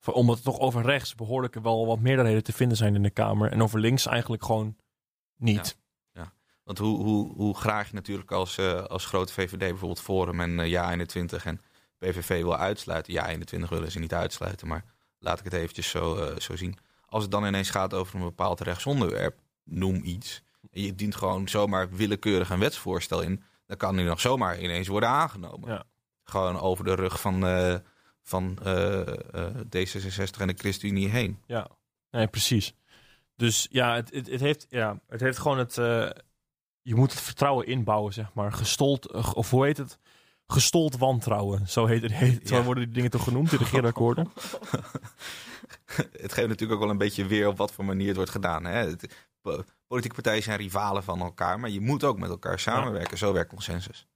[0.00, 3.10] Voor- Omdat er toch over rechts behoorlijk wel wat meerderheden te vinden zijn in de
[3.10, 3.52] Kamer.
[3.52, 4.76] En over links eigenlijk gewoon
[5.36, 5.76] niet.
[6.64, 10.60] Want hoe, hoe, hoe graag je natuurlijk als, eh, als grote VVD bijvoorbeeld Forum en
[10.60, 11.60] eh, Ja 21 en
[11.98, 13.12] PVV wil uitsluiten.
[13.12, 14.84] Ja 21 willen ze niet uitsluiten, maar
[15.24, 16.76] laat ik het eventjes zo, eh, zo zien.
[17.06, 20.42] Als het dan ineens gaat over een bepaald rechtsonderwerp, noem iets.
[20.70, 23.42] En je dient gewoon zomaar willekeurig een wetsvoorstel in.
[23.66, 25.70] Dan kan die nog zomaar ineens worden aangenomen.
[25.70, 25.84] Ja.
[26.24, 27.76] Gewoon over de rug van, eh,
[28.22, 31.42] van eh, eh, D66 en de ChristenUnie heen.
[31.46, 31.68] Ja,
[32.10, 32.74] nee, precies.
[33.36, 35.74] Dus ja, het, het, het, heeft, ja, het heeft gewoon het.
[36.82, 38.52] je moet het vertrouwen inbouwen, zeg maar.
[38.52, 39.98] Gestold, of hoe heet het?
[40.46, 41.68] Gestold wantrouwen.
[41.68, 42.62] Zo, heet, heet, zo Ja.
[42.62, 44.30] worden die dingen toch genoemd in de regeerakkoorden.
[46.22, 48.64] het geeft natuurlijk ook wel een beetje weer op wat voor manier het wordt gedaan.
[48.64, 48.72] Hè?
[48.88, 53.18] Het- po- politieke partijen zijn rivalen van elkaar, maar je moet ook met elkaar samenwerken.
[53.18, 54.06] Zo werkt consensus.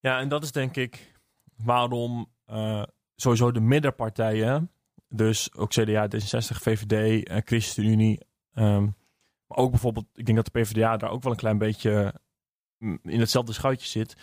[0.00, 1.12] Ja, en dat is denk ik
[1.56, 2.82] waarom eh,
[3.16, 4.70] sowieso de middenpartijen,
[5.08, 8.20] dus ook CDA, D66, VVD, eh, ChristenUnie,
[8.54, 8.82] ehm,
[9.46, 12.14] maar ook bijvoorbeeld, ik denk dat de PvdA daar ook wel een klein beetje
[12.78, 14.16] mm, in hetzelfde schuitje zit.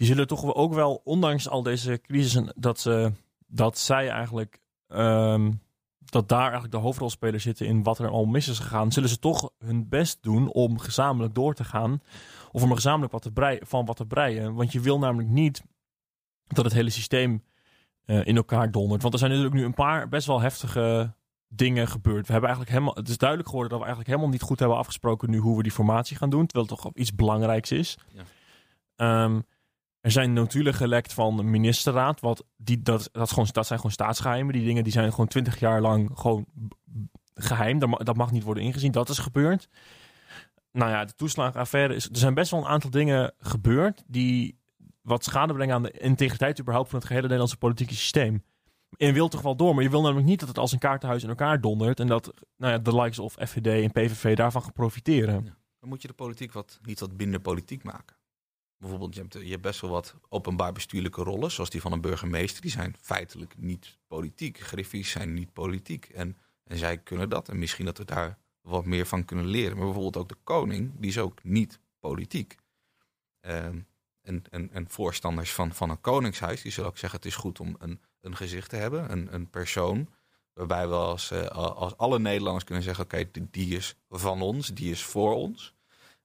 [0.00, 3.12] Die zullen toch ook wel, ondanks al deze crisissen, dat, ze,
[3.46, 5.52] dat zij eigenlijk, ehm,
[5.98, 9.18] dat daar eigenlijk de hoofdrolspelers zitten in wat er al mis is gegaan, zullen ze
[9.18, 12.02] toch hun best doen om gezamenlijk door te gaan
[12.52, 14.54] of om er gezamenlijk wat te brei- van wat te breien.
[14.54, 15.62] Want je wil namelijk niet
[16.46, 17.44] dat het hele systeem
[18.04, 19.02] eh, in elkaar dondert.
[19.02, 21.14] Want er zijn natuurlijk nu een paar best wel heftige
[21.48, 22.26] dingen gebeurd.
[22.26, 24.78] We hebben eigenlijk helemaal, het is duidelijk geworden dat we eigenlijk helemaal niet goed hebben
[24.78, 26.46] afgesproken nu hoe we die formatie gaan doen.
[26.46, 27.98] Terwijl het toch iets belangrijks is.
[28.12, 28.22] Ja.
[28.96, 29.40] Ehm,
[30.00, 32.20] er zijn notulen gelekt van de ministerraad.
[32.20, 34.52] Wat die, dat, dat, gewoon, dat zijn gewoon staatsgeheimen.
[34.52, 36.46] Die dingen die zijn gewoon twintig jaar lang gewoon
[37.34, 37.78] geheim.
[37.78, 38.92] Dat, ma- dat mag niet worden ingezien.
[38.92, 39.68] Dat is gebeurd.
[40.72, 42.08] Nou ja, de toeslagenaffaire is.
[42.08, 44.02] Er zijn best wel een aantal dingen gebeurd.
[44.06, 44.58] die
[45.02, 48.44] wat schade brengen aan de integriteit überhaupt van het gehele Nederlandse politieke systeem.
[48.96, 50.78] En je wilt toch wel door, maar je wil namelijk niet dat het als een
[50.78, 52.00] kaartenhuis in elkaar dondert.
[52.00, 55.44] en dat nou ja, de likes of FVD en PVV daarvan gaan profiteren.
[55.80, 58.16] Dan moet je de politiek wat, niet wat minder politiek maken.
[58.80, 62.62] Bijvoorbeeld, je hebt, best wel wat openbaar bestuurlijke rollen, zoals die van een burgemeester.
[62.62, 64.58] Die zijn feitelijk niet politiek.
[64.58, 66.04] Griffies zijn niet politiek.
[66.04, 67.48] En, en zij kunnen dat.
[67.48, 69.76] En misschien dat we daar wat meer van kunnen leren.
[69.76, 72.56] Maar bijvoorbeeld ook de koning, die is ook niet politiek.
[73.40, 73.80] Ehm,
[74.22, 77.60] en, en, en voorstanders van, van een koningshuis, die zullen ook zeggen: het is goed
[77.60, 80.08] om een, een gezicht te hebben, een, een persoon.
[80.52, 84.90] Waarbij we als, eh, als alle Nederlanders kunnen zeggen: oké, die is van ons, die
[84.90, 85.74] is voor ons.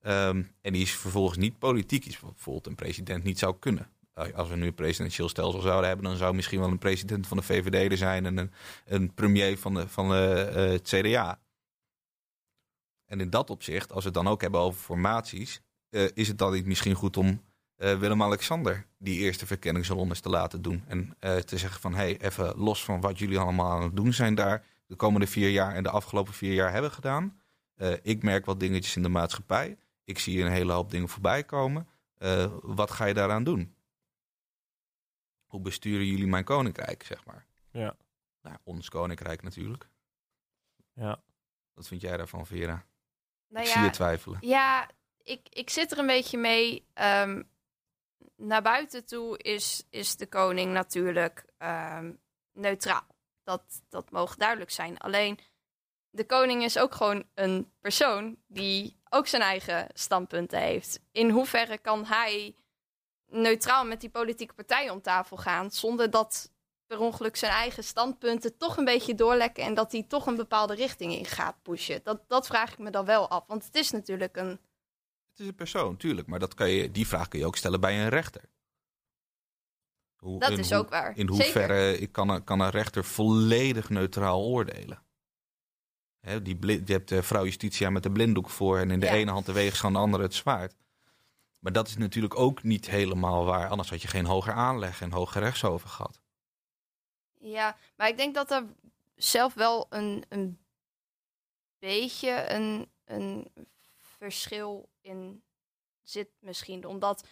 [0.05, 2.17] Ehm, en die is vervolgens niet politiek.
[2.19, 3.89] Wat bijvoorbeeld een president niet zou kunnen.
[4.35, 7.37] Als we nu een presidentieel stelsel zouden hebben, dan zou misschien wel een president van
[7.37, 8.51] de VVD er zijn en een,
[8.85, 11.39] een premier van, de, van de, eh, het CDA.
[13.05, 16.37] En in dat opzicht, als we het dan ook hebben over formaties, eh, is het
[16.37, 17.41] dan niet misschien goed om
[17.75, 20.83] eh, Willem-Alexander die eerste verkenningsrondes te laten doen.
[20.87, 24.13] En te zeggen van, hé, hey, even los van wat jullie allemaal aan het doen
[24.13, 27.39] zijn daar, de komende vier jaar en de afgelopen vier jaar hebben gedaan.
[28.01, 29.77] Ik merk wat dingetjes in de maatschappij.
[30.05, 31.89] Ik zie een hele hoop dingen voorbij komen.
[32.17, 33.75] Eh, wat ga je daaraan doen?
[35.45, 37.45] Hoe besturen jullie mijn koninkrijk, zeg maar?
[37.71, 37.97] Ja.
[38.41, 39.89] Nou, ons koninkrijk natuurlijk.
[40.93, 41.21] Ja.
[41.73, 42.85] Wat vind jij daarvan, Vera?
[43.47, 44.37] Nou ik zie je twijfelen.
[44.41, 44.89] ja
[45.23, 46.87] ik, ik zit er een beetje mee.
[46.93, 47.43] Ehm,
[48.35, 52.13] naar buiten toe is, is de koning natuurlijk ehm,
[52.53, 53.07] neutraal.
[53.43, 54.97] Dat, dat mogen duidelijk zijn.
[54.97, 55.39] Alleen
[56.15, 60.99] de koning is ook gewoon een persoon die ook zijn eigen standpunten heeft.
[61.11, 62.55] In hoeverre kan hij
[63.27, 66.51] neutraal met die politieke partijen om tafel gaan zonder dat
[66.87, 70.75] per ongeluk zijn eigen standpunten toch een beetje doorlekken en dat hij toch een bepaalde
[70.75, 71.99] richting in gaat pushen?
[72.03, 73.43] Dat, dat vraag ik me dan wel af.
[73.47, 74.59] Want het is natuurlijk een
[75.29, 76.27] Het is een persoon, tuurlijk.
[76.27, 78.43] Maar dat kan je, die vraag kun je ook stellen bij een rechter.
[80.15, 81.09] Hoe, Dat is hoe- ook waar.
[81.09, 81.33] In Zeker.
[81.33, 85.03] hoeverre ik kan, kan een rechter volledig neutraal oordelen?
[86.41, 89.11] Die bli- je hebt de vrouw Justitia met de blinddoek voor en in de Ja.
[89.11, 90.75] ene hand de weegschaal en de andere het zwaard.
[91.59, 93.69] Maar dat is natuurlijk ook niet helemaal waar.
[93.69, 96.19] Anders had je geen hoger aanleg en hoger rechtshoven gehad.
[97.39, 98.63] Ja, maar ik denk dat er
[99.15, 100.59] zelf wel een, een
[101.79, 103.47] beetje een, een
[104.17, 105.43] verschil in
[106.03, 106.85] zit misschien.
[106.85, 107.27] Omdat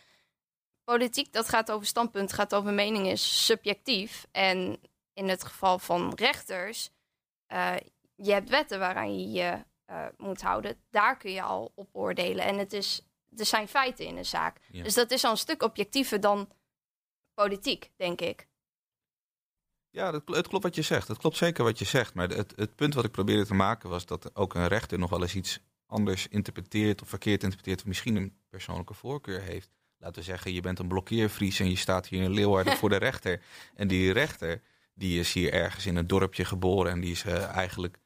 [0.83, 4.27] politiek, dat gaat over standpunt, gaat over mening, is subjectief.
[4.31, 4.79] En
[5.13, 6.89] in het geval van rechters,
[7.45, 7.75] eh,
[8.25, 10.77] je hebt wetten waaraan je je eh, moet houden.
[10.89, 12.45] Daar kun je al op oordelen.
[12.45, 13.07] En het is,
[13.37, 14.57] er zijn feiten in een zaak.
[14.71, 14.83] Ja.
[14.83, 16.49] Dus dat is al een stuk objectiever dan
[17.33, 18.47] politiek, denk ik.
[19.89, 21.07] Ja, dat, het klopt wat je zegt.
[21.07, 22.13] Het klopt zeker wat je zegt.
[22.13, 25.09] Maar het, het punt wat ik probeerde te maken was dat ook een rechter nog
[25.09, 27.79] wel eens iets anders interpreteert of verkeerd interpreteert.
[27.79, 29.69] Of misschien een persoonlijke voorkeur heeft.
[29.97, 32.95] Laten we zeggen, je bent een blokkeervries en je staat hier in Leeuwarden voor de
[32.95, 33.41] rechter.
[33.75, 34.61] En die rechter,
[34.93, 36.91] die is hier ergens in een dorpje geboren.
[36.91, 37.99] En die is eh, eigenlijk,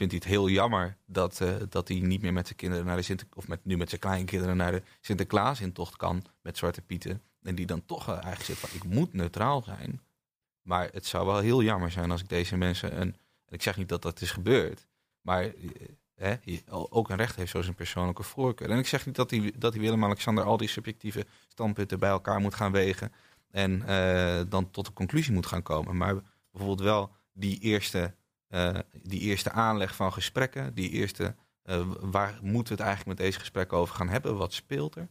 [0.00, 2.96] vindt hij het heel jammer dat, eh, dat hij niet meer met zijn kinderen naar
[2.96, 6.56] de Sinter of met, nu met zijn kleinkinderen naar de Sinterklaas in tocht kan met
[6.56, 7.22] Zwarte Pieten.
[7.42, 10.00] En die dan toch eigenlijk zit van, ik moet neutraal zijn.
[10.62, 13.16] Maar het zou wel heel jammer zijn als ik deze mensen een.
[13.46, 14.86] En ik zeg niet dat dat is gebeurd.
[15.20, 15.52] Maar eh,
[16.14, 16.34] hè,
[16.70, 18.70] ook een recht heeft zo zijn persoonlijke voorkeur.
[18.70, 22.40] En ik zeg niet dat hij, dat hij Willem-Alexander al die subjectieve standpunten bij elkaar
[22.40, 23.12] moet gaan wegen.
[23.50, 25.96] En eh, dan tot een conclusie moet gaan komen.
[25.96, 26.14] Maar
[26.50, 28.14] bijvoorbeeld wel die eerste,
[28.50, 30.74] eh, die eerste aanleg van gesprekken.
[30.74, 31.36] Die eerste.
[31.62, 34.36] eh, waar moeten we het eigenlijk met deze gesprekken over gaan hebben?
[34.36, 35.08] Wat speelt er?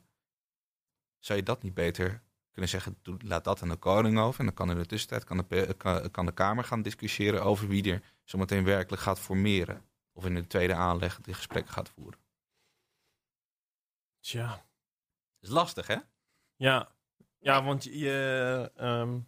[1.20, 4.40] Zou je dat niet beter kunnen zeggen, laat dat aan de koning over.
[4.40, 7.44] En dan kan in de tussentijd kan de, pe- kan, kan de Kamer gaan discussiëren
[7.44, 9.86] over wie er zometeen werkelijk gaat formeren.
[10.14, 12.20] Of in de tweede aanleg die gesprekken gaat voeren.
[14.20, 14.48] Tja.
[15.40, 15.98] Dat is lastig, hè?
[16.56, 16.96] Ja,
[17.40, 19.20] ja want je, ehm,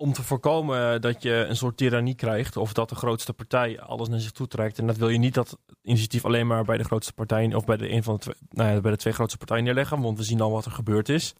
[0.00, 4.08] om te voorkomen dat je een soort tirannie krijgt, of dat de grootste partij alles
[4.08, 6.84] naar zich toe trekt, en dat wil je niet dat initiatief alleen maar bij de
[6.84, 9.38] grootste partij, of bij de, een van de, twee, nou ja, bij de twee grootste
[9.38, 11.34] partijen neerleggen, want we zien al wat er gebeurd is.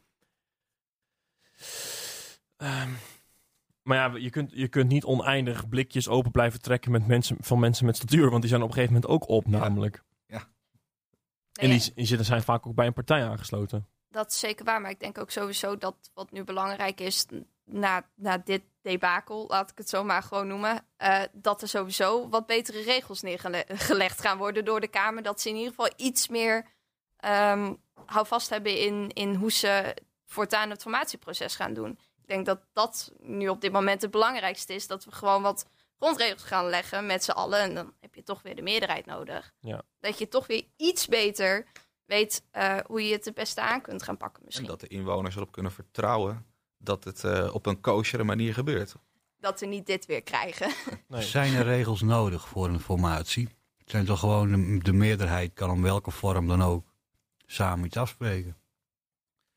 [2.57, 2.91] Ehm,
[3.83, 7.59] maar ja, je kunt, je kunt niet oneindig blikjes open blijven trekken met mensen, van
[7.59, 9.59] mensen met statuur, want die zijn op een gegeven moment ook op, Ja.
[9.59, 10.03] namelijk.
[10.27, 13.87] Nee, En die, die zitten, zijn vaak ook bij een partij aangesloten.
[14.11, 17.27] Dat is zeker waar, maar ik denk ook sowieso dat wat nu belangrijk is
[17.65, 22.29] na, na dit debakel, laat ik het zo maar gewoon noemen, eh, dat er sowieso
[22.29, 25.23] wat betere regels neergelegd gaan worden door de Kamer.
[25.23, 26.67] Dat ze in ieder geval iets meer
[27.17, 27.75] ehm
[28.07, 31.91] houvast hebben in, in hoe ze voortaan het formatieproces gaan doen.
[31.91, 35.67] Ik denk dat dat nu op dit moment het belangrijkste is, dat we gewoon wat
[35.99, 37.61] grondregels gaan leggen met z'n allen.
[37.61, 39.53] En dan heb je toch weer de meerderheid nodig.
[39.61, 39.83] Ja.
[40.01, 41.67] Dat je toch weer iets beter
[42.09, 44.67] weet eh, hoe je het het beste aan kunt gaan pakken En misschien.
[44.67, 46.47] dat de inwoners erop kunnen vertrouwen
[46.79, 48.95] dat het eh, op een koosjere manier gebeurt.
[49.41, 50.73] Dat we niet dit weer krijgen.
[51.09, 51.23] Nee.
[51.23, 53.49] Zijn er regels nodig voor een formatie?
[53.77, 56.87] Het zijn toch gewoon de, de meerderheid kan om welke vorm dan ook
[57.47, 58.57] samen iets afspreken.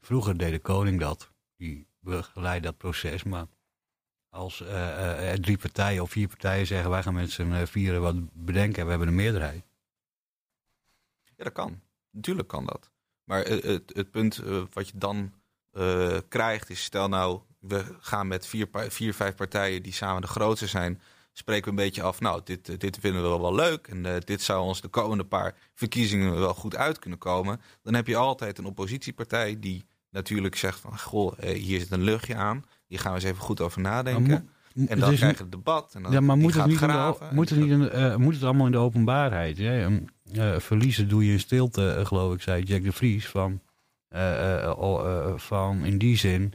[0.01, 1.31] Vroeger deed de koning dat.
[1.57, 3.23] Die begeleidt dat proces.
[3.23, 3.45] Maar
[4.29, 7.65] als eh, eh, er drie partijen of vier partijen zeggen wij gaan met z'n eh,
[7.65, 9.63] vieren wat bedenken en we hebben een meerderheid.
[11.35, 11.81] Ja, dat kan.
[12.11, 12.91] Natuurlijk kan dat.
[13.23, 15.33] Maar het, het punt eh, wat je dan
[15.71, 20.27] eh, krijgt is, stel nou, we gaan met vier, vier, vijf partijen die samen de
[20.27, 21.01] grootste zijn,
[21.33, 24.41] spreken we een beetje af, nou, dit, eh, dit vinden we wel, leuk en dit
[24.41, 27.61] zou ons de komende paar verkiezingen wel goed uit kunnen komen.
[27.81, 32.35] Dan heb je altijd een oppositiepartij die natuurlijk zegt van, goh, hier zit een luchtje
[32.35, 34.49] aan, hier gaan we eens even goed over nadenken.
[34.75, 35.95] En dan krijg je het debat.
[35.95, 38.43] En dan, Ja, maar moet het, niet de, moet, het niet in, eh, moet het
[38.43, 39.57] allemaal in de openbaarheid?
[39.57, 39.99] Hè?
[40.33, 43.27] Eh, verliezen doe je in stilte, eh, geloof ik, zei Jack de Vries.
[43.27, 43.61] Van,
[45.37, 46.53] van in die zin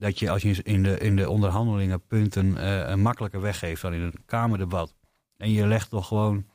[0.00, 4.00] dat je als je in de, in de onderhandelingen punten eh, makkelijker weggeeft dan in
[4.00, 4.94] een Kamerdebat.
[5.36, 6.46] En je legt toch gewoon,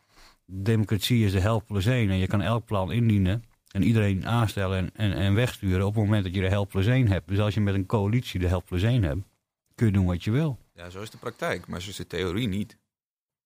[0.45, 2.09] democratie is de helft plus één.
[2.09, 6.03] En je kan elk plan indienen en iedereen aanstellen en, en, en wegsturen op het
[6.03, 7.27] moment dat je de helft plus één hebt.
[7.27, 9.21] Dus als je met een coalitie de helft plus één hebt,
[9.75, 10.59] kun je doen wat je wil.
[10.75, 12.77] Ja, zo is de praktijk, maar zo is de theorie niet.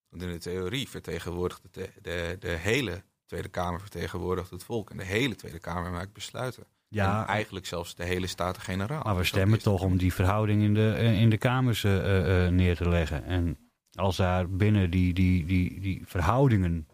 [0.09, 4.89] Want in de theorie vertegenwoordigt de, de, de hele Tweede Kamer vertegenwoordigt het volk.
[4.89, 6.63] En de hele Tweede Kamer maakt besluiten.
[6.87, 9.03] Ja, en eigenlijk zelfs de hele Staten-Generaal.
[9.03, 12.45] Maar we Dus stemmen toch om die verhouding in de, eh, in de kamers eh,
[12.45, 13.23] eh, neer te leggen.
[13.23, 13.57] En
[13.93, 16.87] als daar binnen die, die, die, die verhoudingen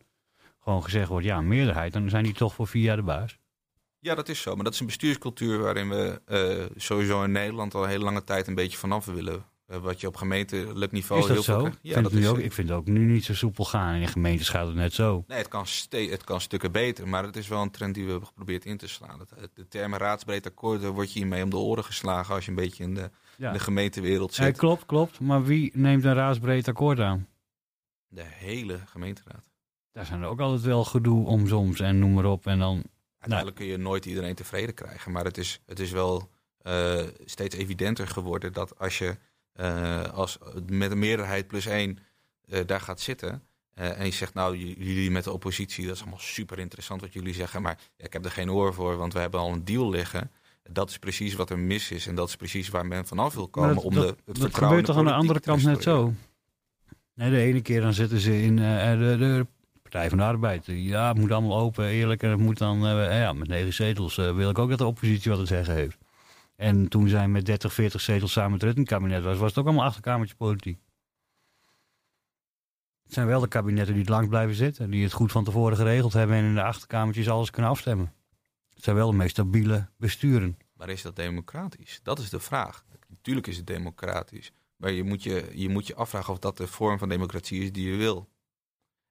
[0.59, 3.37] gewoon gezegd wordt, ja, meerderheid, dan zijn die toch voor vier jaar de baas.
[3.99, 4.55] Ja, dat is zo.
[4.55, 6.21] Maar dat is een bestuurscultuur waarin we
[6.75, 9.45] sowieso in Nederland al een hele lange tijd een beetje vanaf willen.
[9.65, 11.65] Eh, wat je op gemeentelijk niveau is dat heel veel zo?
[11.67, 13.93] ik, vind dat is ook, ik vind het ook nu niet zo soepel gaan.
[13.95, 15.23] En in gemeentes gaat het net zo.
[15.27, 18.09] Nee, het kan, het kan stukken beter, maar het is wel een trend die we
[18.09, 19.19] hebben geprobeerd in te slaan.
[19.19, 22.49] Het, de termen raadsbreed akkoord, daar word je hiermee om de oren geslagen als je
[22.49, 23.47] een beetje in de, Ja.
[23.47, 24.57] in de gemeentewereld Eh, zit.
[24.57, 25.19] klopt, klopt.
[25.19, 27.27] Maar wie neemt een raadsbreed akkoord aan?
[28.07, 29.49] De hele gemeenteraad.
[29.91, 32.45] Daar zijn er ook altijd wel gedoe om soms en noem maar op.
[32.47, 32.83] En dan,
[33.19, 35.11] Uiteindelijk kun je nooit iedereen tevreden krijgen.
[35.11, 39.15] Maar het is, het is wel eh, steeds evidenter geworden dat als je eh,
[40.13, 40.37] als,
[40.69, 41.97] met een meerderheid plus één
[42.49, 43.41] eh, daar gaat zitten.
[43.73, 47.13] eh, en je zegt, nou, jullie met de oppositie, dat is allemaal super interessant wat
[47.13, 47.61] jullie zeggen.
[47.61, 50.31] Maar ja, ik heb er geen oor voor, want we hebben al een deal liggen.
[50.71, 52.07] Dat is precies wat er mis is.
[52.07, 54.37] En dat is precies waar men vanaf wil komen dat- om dat- de, het dat
[54.37, 56.13] vertrouwen gebeurt toch aan de andere kant net zo?
[57.13, 59.47] Nee, de ene keer dan zitten ze in eh, de, de
[59.81, 60.65] Partij van de Arbeid.
[60.65, 62.23] Ja, het moet allemaal open, eerlijk.
[62.23, 64.85] En het moet dan, eh, ja, met negen zetels eh, wil ik ook dat de
[64.85, 65.97] oppositie wat te zeggen heeft.
[66.55, 69.85] En toen zij met 30, 40 zetels samen het Rutten-kabinet was, was het ook allemaal
[69.85, 70.79] achterkamertje politiek.
[73.03, 74.89] Het zijn wel de kabinetten die het lang blijven zitten.
[74.89, 78.13] Die het goed van tevoren geregeld hebben en in de achterkamertjes alles kunnen afstemmen.
[78.73, 80.57] Het zijn wel de meest stabiele besturen.
[80.73, 81.99] Maar is dat democratisch?
[82.03, 82.85] Dat is de vraag.
[83.07, 84.51] Natuurlijk is het democratisch.
[84.75, 87.71] Maar je moet je, je moet je afvragen of dat de vorm van democratie is
[87.71, 88.29] die je wil.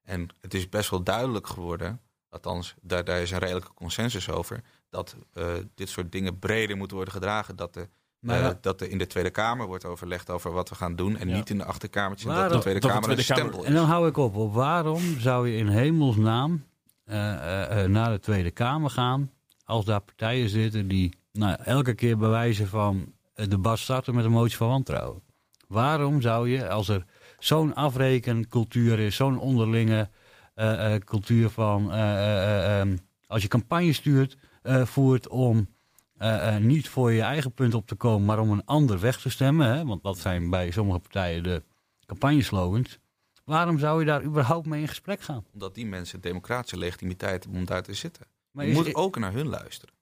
[0.03, 4.65] En het is best wel duidelijk geworden, althans, daar, daar is een redelijke consensus over,
[4.95, 7.57] dat eh, dit soort dingen breder moeten worden gedragen.
[7.57, 7.89] Dat, de,
[8.21, 8.59] Maar eh, ja.
[8.61, 11.17] dat er in de Tweede Kamer wordt overlegd over wat we gaan doen.
[11.17, 11.35] En Ja.
[11.37, 12.29] niet in de achterkamertjes.
[12.29, 13.69] Waarom- Dat de Tweede de Kamer Tweede een Kamer- stempel is.
[13.69, 14.37] En dan hou ik op.
[14.37, 16.65] op waarom zou je in hemelsnaam
[17.05, 17.17] eh,
[17.85, 19.31] naar de Tweede Kamer gaan
[19.65, 24.31] als daar partijen zitten die nou, elke keer bewijzen van het debat starten met een
[24.31, 25.23] motie van wantrouwen?
[25.69, 27.05] Waarom zou je, als er
[27.39, 30.09] zo'n afrekencultuur is, zo'n onderlinge
[31.05, 32.43] cultuur van, eh, eh,
[32.75, 35.69] eh, ehm, als je campagne stuurt, eh, voert om
[36.17, 39.21] eh, eh, niet voor je eigen punt op te komen, maar om een ander weg
[39.21, 39.67] te stemmen.
[39.75, 39.85] Hè?
[39.85, 41.63] Want dat zijn bij sommige partijen de
[42.07, 42.99] campagneslogans.
[43.45, 45.45] Waarom zou je daar überhaupt mee in gesprek gaan?
[45.53, 48.27] Omdat die mensen democratische legitimiteit hebben om daar te zitten.
[48.51, 49.95] Maar je is- moet ook naar hun luisteren.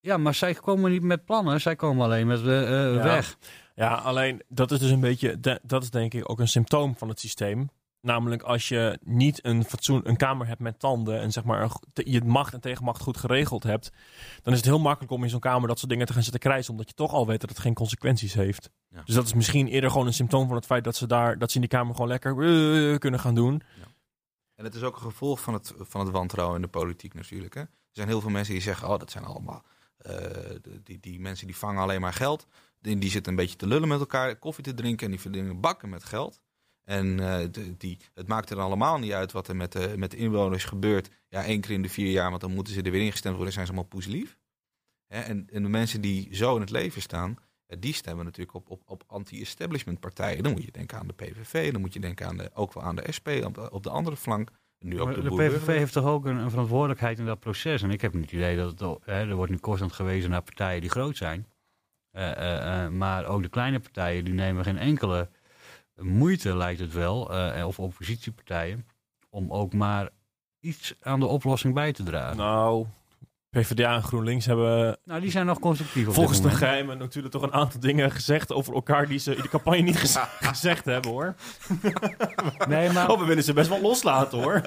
[0.00, 3.02] Ja, maar zij komen niet met plannen, zij komen alleen met Ja.
[3.02, 3.36] weg.
[3.74, 6.96] Ja, alleen dat is dus een beetje, de- dat is denk ik ook een symptoom
[6.96, 7.70] van het systeem.
[8.00, 12.24] Namelijk als je niet een fatsoen, een kamer hebt met tanden en zeg maar je
[12.24, 13.90] macht en tegenmacht goed geregeld hebt,
[14.42, 16.40] dan is het heel makkelijk om in zo'n kamer dat soort dingen te gaan zitten
[16.40, 18.70] krijsen, omdat je toch al weet dat het geen consequenties heeft.
[18.88, 19.02] Ja.
[19.04, 21.48] Dus dat is misschien eerder gewoon een symptoom van het feit dat ze daar, dat
[21.48, 23.62] ze in die kamer gewoon lekker eh, kunnen gaan doen.
[24.54, 27.54] En het is ook een gevolg van het, van het wantrouwen in de politiek natuurlijk.
[27.54, 27.60] Hè?
[27.60, 29.64] Er zijn heel veel mensen die zeggen, oh, dat zijn allemaal...
[29.98, 30.16] eh,
[30.82, 32.46] die, die mensen die vangen alleen maar geld.
[32.80, 35.04] Die, die zitten een beetje te lullen met elkaar, koffie te drinken...
[35.04, 36.40] en die verdienen bakken met geld.
[36.88, 40.10] En eh, de- die, het maakt er allemaal niet uit wat er met de, met
[40.10, 41.10] de inwoners gebeurt.
[41.28, 43.52] Ja, één keer in de vier jaar, want dan moeten ze er weer ingestemd worden...
[43.54, 44.38] zijn ze allemaal poeslief.
[45.06, 45.20] Hè?
[45.20, 47.36] En, en de mensen die zo in het leven staan...
[47.66, 50.42] eh, die stemmen natuurlijk op, op, op anti-establishment partijen.
[50.42, 52.82] Dan moet je denken aan de PVV, dan moet je denken aan de, ook wel
[52.82, 53.28] aan de SP...
[53.44, 54.50] op de, op de andere flank.
[54.78, 57.82] Nu ook de, de PVV heeft toch ook een, een verantwoordelijkheid in dat proces.
[57.82, 60.30] En ik heb niet het idee dat het, al- hè, er wordt nu constant gewezen
[60.30, 61.46] naar partijen die groot zijn.
[62.10, 65.28] Eh, eh, eh, maar ook de kleine partijen die nemen geen enkele
[66.00, 68.86] moeite, lijkt het wel, eh, of oppositiepartijen,
[69.30, 70.08] om ook maar
[70.60, 72.36] iets aan de oplossing bij te dragen.
[72.36, 72.86] Nou,
[73.50, 77.42] Nou, PvdA en GroenLinks hebben die zijn nog constructief op volgens de geheimen natuurlijk toch
[77.42, 80.16] een aantal dingen gezegd over elkaar die ze in de campagne niet gez-
[80.50, 81.34] gezegd hebben hoor.
[82.68, 84.62] Nee, maar Oh, we willen ze best wel loslaten hoor.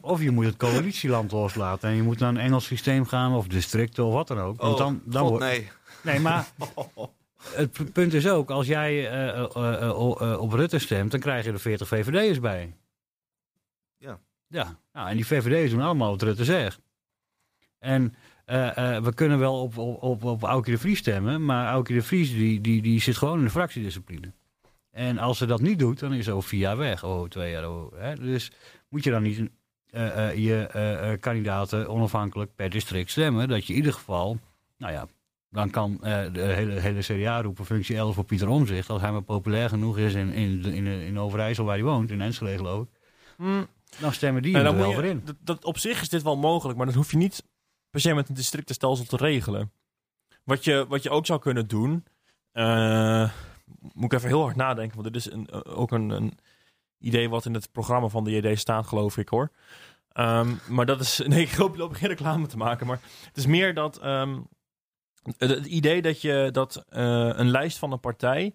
[0.00, 3.46] of je moet het coalitieland loslaten en je moet naar een Engels systeem gaan of
[3.46, 4.60] districten of wat dan ook.
[4.60, 5.70] Want Oh, dan, dan God, wordt, nee.
[6.02, 6.46] Nee, maar
[7.52, 11.52] het punt is ook, als jij eh, eh, eh, op Rutte stemt, dan krijg je
[11.52, 12.76] er 40 VVD'ers bij.
[13.96, 14.20] Ja.
[14.48, 16.80] Ja, nou, en die VVD'ers doen allemaal wat Rutte zegt.
[17.78, 18.14] En
[18.46, 22.30] we kunnen wel op, op, op, op Aukje de Vries stemmen, maar Aukje de Vries
[22.30, 24.32] die, die, die zit gewoon in de fractiediscipline.
[24.90, 27.04] En als ze dat niet doet, dan is over vier jaar weg.
[27.04, 27.70] Oh, twee jaar.
[27.70, 28.14] Oh, hè?
[28.14, 28.52] Dus
[28.88, 29.50] moet je dan niet
[30.34, 34.38] je kandidaten onafhankelijk per district stemmen, dat je in ieder geval,
[34.76, 35.06] nou ja,
[35.54, 38.90] dan kan eh, de hele, hele CDA roepen functie 11 voor Pieter Omzicht.
[38.90, 42.20] Als hij maar populair genoeg is in, in, in, in Overijssel waar hij woont, in
[42.20, 42.88] Enschede geloof ik.
[44.00, 45.22] Dan stemmen die En er wel voor in.
[45.24, 47.44] dat, dat, op zich is dit wel mogelijk, maar dat hoef je niet
[47.90, 49.72] per se met een districtenstelsel te regelen.
[50.44, 52.04] Wat je, wat je ook zou kunnen doen,
[52.52, 53.30] eh,
[53.92, 56.38] moet ik even heel hard nadenken, want dit is een, eh, ook een, een
[56.98, 59.50] idee wat in het programma van de JD staat, geloof ik hoor.
[60.08, 63.46] Ehm, maar dat is, nee, ik hoop, loop geen reclame te maken, maar het is
[63.46, 64.40] meer dat ehm,
[65.36, 68.54] het, idee dat je dat eh, een lijst van een partij,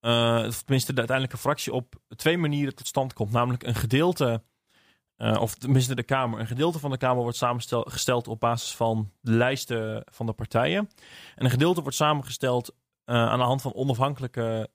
[0.00, 3.32] eh, of tenminste de uiteindelijke fractie, op twee manieren tot stand komt.
[3.32, 4.42] Namelijk een gedeelte
[5.16, 6.40] eh, of tenminste de Kamer.
[6.40, 10.90] Een gedeelte van de Kamer wordt samengesteld op basis van de lijsten van de partijen.
[11.34, 12.74] En een gedeelte wordt samengesteld
[13.04, 14.68] aan de hand van onafhankelijke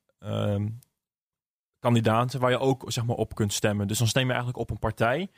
[1.79, 3.87] kandidaten, waar je ook zeg maar, op kunt stemmen.
[3.87, 5.29] Dus dan stem je eigenlijk op een partij.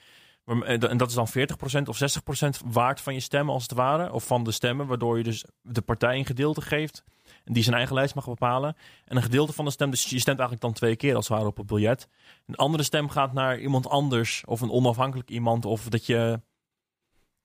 [0.44, 4.12] Waar- En dat is dan 40% of 60% waard van je stemmen, als het ware.
[4.14, 7.04] Of van de stemmen, waardoor je dus de partij een gedeelte geeft.
[7.44, 8.76] En die zijn eigen lijst mag bepalen.
[9.06, 11.38] En een gedeelte van de stem, dus je stemt eigenlijk dan twee keer als het
[11.38, 12.08] ware op het biljet.
[12.46, 15.66] Een andere stem gaat naar iemand anders of een onafhankelijk iemand.
[15.66, 16.42] Of dat je,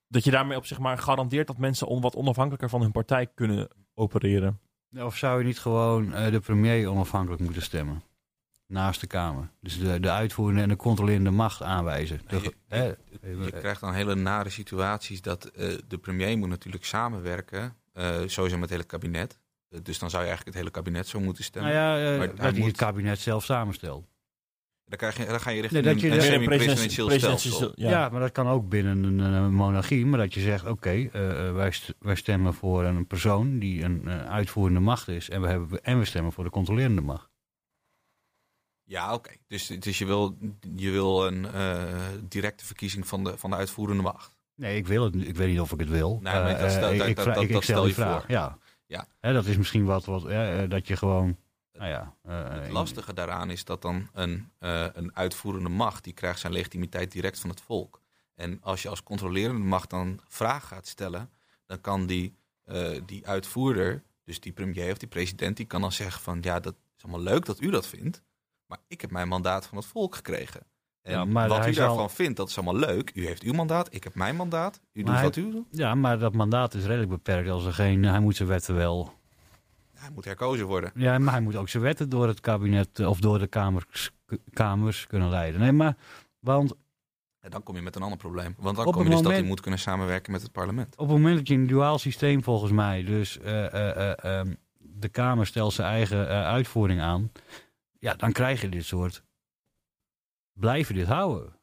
[0.09, 3.69] dat je daarmee op zich maar garandeert dat mensen wat onafhankelijker van hun partij kunnen
[3.95, 4.61] opereren.
[4.99, 8.03] Of zou je niet gewoon eh, de premier onafhankelijk moeten stemmen?
[8.67, 9.51] Naast de Kamer.
[9.61, 12.21] Dus de, de uitvoerende en de controlerende macht aanwijzen.
[12.27, 12.85] De- Je, hè,
[13.45, 17.77] je krijgt dan hele nare situaties dat eh, de premier moet natuurlijk samenwerken.
[17.93, 19.39] eh, sowieso met het hele kabinet.
[19.69, 21.73] Eh, dus dan zou je eigenlijk het hele kabinet zo moeten stemmen.
[21.73, 24.07] nou ja, Maar dat hij moet- het kabinet zelf samenstelt.
[24.85, 27.73] dan, krijg je, dan ga je richting Nee, dat je een, semi-presidentieel presidentieel- stelsel.
[27.75, 27.91] ja.
[27.91, 28.09] Ja.
[28.09, 30.07] maar dat kan ook binnen een, eh, monarchie.
[30.07, 31.09] Maar dat je zegt, oké,
[31.53, 35.31] wij, st- wij stemmen voor een persoon die een eh, uitvoerende macht is.
[35.31, 37.29] En we, hebben, en we stemmen voor de controlerende macht.
[38.89, 39.31] Ja, oké.
[39.47, 40.37] Dus, dus je wil,
[40.77, 44.37] je wil een eh, directe verkiezing van de, van de uitvoerende macht.
[44.55, 45.15] Nee, ik wil het.
[45.15, 46.19] Ik weet niet of ik het wil.
[46.23, 48.21] Nee, maar dat stel- dat- ik, dat- dat stel je vraag.
[48.23, 48.31] voor.
[48.31, 48.59] Ja.
[48.87, 49.07] Ja.
[49.21, 51.37] Hè, dat is misschien wat, wat eh, eh, dat je gewoon,
[51.73, 52.15] nou ja.
[52.29, 57.41] Het lastige daaraan is dat dan een, een uitvoerende macht, die krijgt zijn legitimiteit direct
[57.41, 58.01] van het volk.
[58.35, 61.31] En als je als controlerende macht dan vragen gaat stellen,
[61.67, 62.37] dan kan die,
[63.07, 66.75] die uitvoerder, dus die premier of die president, die kan dan zeggen van ja, dat
[66.97, 68.23] is allemaal leuk dat u dat vindt,
[68.67, 70.61] maar ik heb mijn mandaat van het volk gekregen.
[71.03, 73.11] En Ja, maar wat u daarvan vindt, dat is allemaal leuk.
[73.15, 74.81] U heeft uw mandaat, ik heb mijn mandaat.
[74.93, 75.67] U doet wat u doet.
[75.71, 77.49] Ja, maar dat mandaat is redelijk beperkt.
[77.49, 79.13] Als er geen, hij moet zijn wetten wel.
[79.95, 80.91] Hij moet herkozen worden.
[80.95, 84.11] Ja, maar hij moet ook zijn wetten door het kabinet eh, of door de kamers,
[84.53, 85.61] kamers kunnen leiden.
[85.61, 85.97] Nee, maar
[86.41, 86.75] want
[87.41, 88.55] En dan kom je met een ander probleem.
[88.59, 90.97] Want dan Op kom je dus dat hij moet kunnen samenwerken met het parlement.
[90.97, 94.55] Op het moment dat je een duaal systeem volgens mij, dus eh, eh, eh, ehm,
[94.79, 97.33] de Kamer stelt zijn eigen uitvoering aan,
[97.99, 99.23] ja, dan krijg je dit soort.
[100.53, 101.55] Blijven dit houden.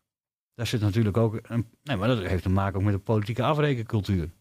[0.56, 1.70] Daar zit natuurlijk ook een.
[1.84, 4.32] Nee, maar dat heeft te maken ook met de politieke afrekencultuur.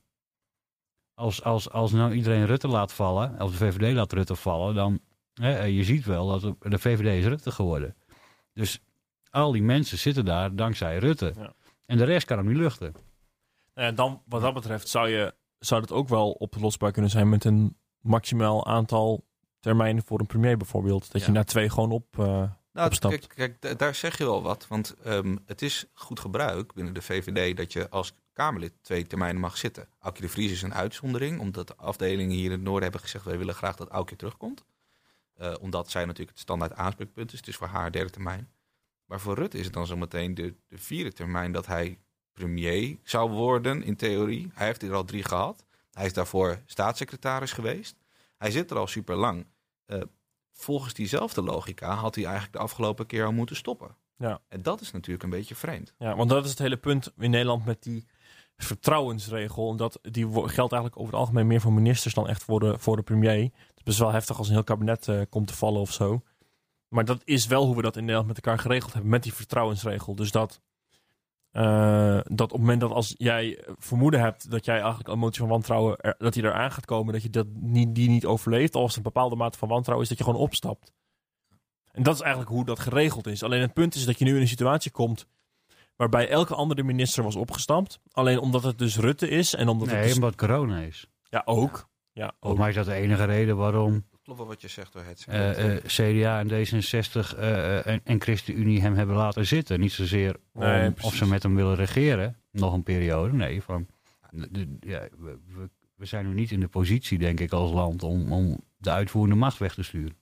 [1.14, 5.01] Als, als, als nou iedereen Rutte laat vallen, of de VVD laat Rutte vallen, dan.
[5.32, 7.97] Hè, je ziet wel dat de- VVD is Rutte geworden.
[8.53, 8.80] Dus
[9.30, 11.32] al die mensen zitten daar dankzij Rutte.
[11.36, 11.55] Ja.
[11.86, 12.95] En de rest kan hem niet luchten.
[13.74, 17.45] Nou dan, wat dat betreft zou, je, zou dat ook wel oplosbaar kunnen zijn met
[17.45, 19.24] een maximaal aantal
[19.63, 21.13] termijnen voor een premier bijvoorbeeld.
[21.13, 21.27] Dat Ja.
[21.27, 22.19] je na twee gewoon op...
[22.19, 22.27] eh,
[22.73, 23.15] Nou, opstapt.
[23.27, 24.67] kijk, kijk da- daar zeg je wel wat.
[24.69, 29.41] Want ehm, het is goed gebruik binnen de VVD dat je als Kamerlid twee termijnen
[29.41, 29.89] mag zitten.
[29.99, 33.25] Aukje de Vries is een uitzondering, omdat de afdelingen hier in het noorden hebben gezegd...
[33.25, 34.65] wij willen graag dat Aukje terugkomt.
[35.35, 37.39] Eh, omdat zij natuurlijk het standaard aanspreekpunt is.
[37.39, 38.51] Het is voor haar derde termijn.
[39.07, 41.99] Maar voor Rutte is het dan zometeen de, de vierde termijn dat hij
[42.33, 44.51] premier zou worden, in theorie.
[44.55, 45.65] Hij heeft er al drie gehad.
[45.93, 47.97] Hij is daarvoor staatssecretaris geweest.
[48.43, 49.47] Hij zit er al super lang.
[50.53, 53.97] volgens diezelfde logica had hij eigenlijk de afgelopen keer al moeten stoppen.
[54.16, 54.40] Ja.
[54.49, 55.95] En dat is natuurlijk een beetje vreemd.
[55.99, 58.07] Ja, want dat is het hele punt in Nederland met die
[58.57, 59.70] vertrouwensregel.
[59.70, 62.78] En Dat, die geldt eigenlijk over het algemeen meer voor ministers dan echt voor de,
[62.78, 63.43] voor de premier.
[63.43, 66.22] Het is best wel heftig als een heel kabinet eh, komt te vallen of zo.
[66.88, 69.34] Maar dat is wel hoe we dat in Nederland met elkaar geregeld hebben, met die
[69.34, 70.14] vertrouwensregel.
[70.14, 70.61] Dus dat,
[71.53, 75.41] eh, dat op het moment dat als jij vermoeden hebt dat jij eigenlijk een motie
[75.41, 78.75] van wantrouwen, er- dat die eraan gaat komen, dat je dat niet, die niet overleeft,
[78.75, 80.93] als een bepaalde mate van wantrouwen is, dat je gewoon opstapt.
[81.93, 83.43] En dat is eigenlijk hoe dat geregeld is.
[83.43, 85.27] Alleen het punt is dat je nu in een situatie komt
[85.97, 88.01] waarbij elke andere minister was opgestapt.
[88.13, 90.15] Alleen omdat het dus Rutte is en omdat Nee, het dus...
[90.15, 91.07] omdat corona is.
[91.29, 91.89] Ja, ook.
[92.13, 92.33] Ja, ook.
[92.41, 95.25] Volgens mij is dat de enige reden waarom Klopt wel wat je zegt door het.
[95.29, 99.81] eh, eh, CDA en D66 eh, en, en ChristenUnie hem hebben laten zitten.
[99.81, 103.33] Niet zozeer om, Nee, of ze met hem willen regeren, nog een periode.
[103.33, 103.87] Nee, van,
[104.81, 108.33] ja, we, we, we zijn nu niet in de positie, denk ik, als land om,
[108.33, 110.16] om de uitvoerende macht weg te sturen.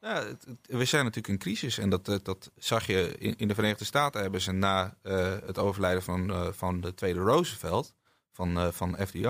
[0.00, 1.78] Ja, het- het- we zijn natuurlijk in crisis.
[1.78, 5.36] En dat, dat, dat zag je in, in de Verenigde Staten hebben ze na eh,
[5.46, 7.94] het overlijden van, eh, van de tweede Roosevelt,
[8.32, 9.28] van, eh, van FDR,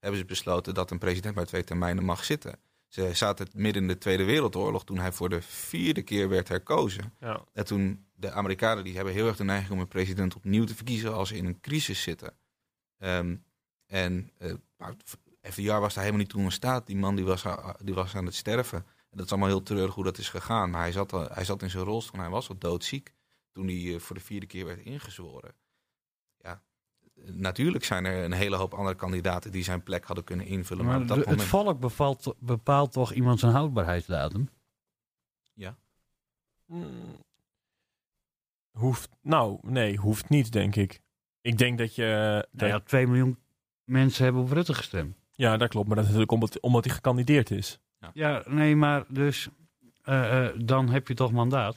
[0.00, 2.54] hebben ze besloten dat een president maar twee termijnen mag zitten.
[2.90, 7.14] Ze zaten midden in de Tweede Wereldoorlog toen hij voor de vierde keer werd herkozen.
[7.20, 7.44] Ja.
[7.52, 10.74] En toen, de Amerikanen die hebben heel erg de neiging om een president opnieuw te
[10.74, 12.36] verkiezen als ze in een crisis zitten.
[12.98, 13.36] Ehm,
[13.86, 14.94] en eh, maar
[15.42, 16.86] FDR was daar helemaal niet toe in staat.
[16.86, 18.78] Die man die was, a- die was aan het sterven.
[18.78, 20.70] En dat is allemaal heel treurig hoe dat is gegaan.
[20.70, 23.12] Maar hij zat, al- hij zat in zijn rolstoel en hij was al doodziek
[23.52, 25.54] toen hij eh, voor de vierde keer werd ingezworen.
[27.24, 30.84] Ja, natuurlijk zijn er een hele hoop andere kandidaten die zijn plek hadden kunnen invullen.
[30.84, 31.40] Maar, Maar op dat de- moment...
[31.40, 34.48] het volk bepaalt, bepaalt toch iemand zijn houdbaarheidsdatum?
[36.66, 37.16] Mm.
[38.70, 41.00] Hoeft, nou, nee, hoeft niet, denk ik.
[41.40, 42.38] Ik denk dat je...
[42.50, 43.38] dat- Nou ja, 2 miljoen
[43.84, 45.16] mensen hebben op Rutte gestemd.
[45.32, 45.86] ja, dat klopt.
[45.86, 47.80] Maar dat is natuurlijk omdat, omdat hij gekandideerd is.
[48.12, 49.48] Ja, nee, maar dus
[50.02, 51.76] eh, eh, dan heb je toch mandaat.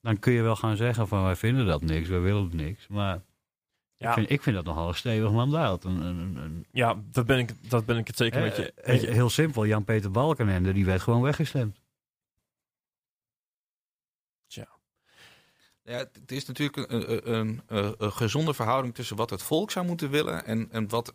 [0.00, 2.86] Dan kun je wel gaan zeggen van wij vinden dat niks, wij willen het niks.
[2.88, 3.22] Maar
[3.96, 5.84] Ja, ik, vind, ik vind dat nogal een stevig mandaat.
[5.84, 8.72] Een, een, een, een- ja dat, ben ik, dat ben ik het zeker met je.
[8.72, 11.82] eh, met je- heel simpel, Jan-Peter Balkenende, die werd gewoon weggestemd.
[15.82, 19.86] Ja, het het is natuurlijk een, een, een, gezonde verhouding tussen wat het volk zou
[19.86, 21.14] moeten willen en, en wat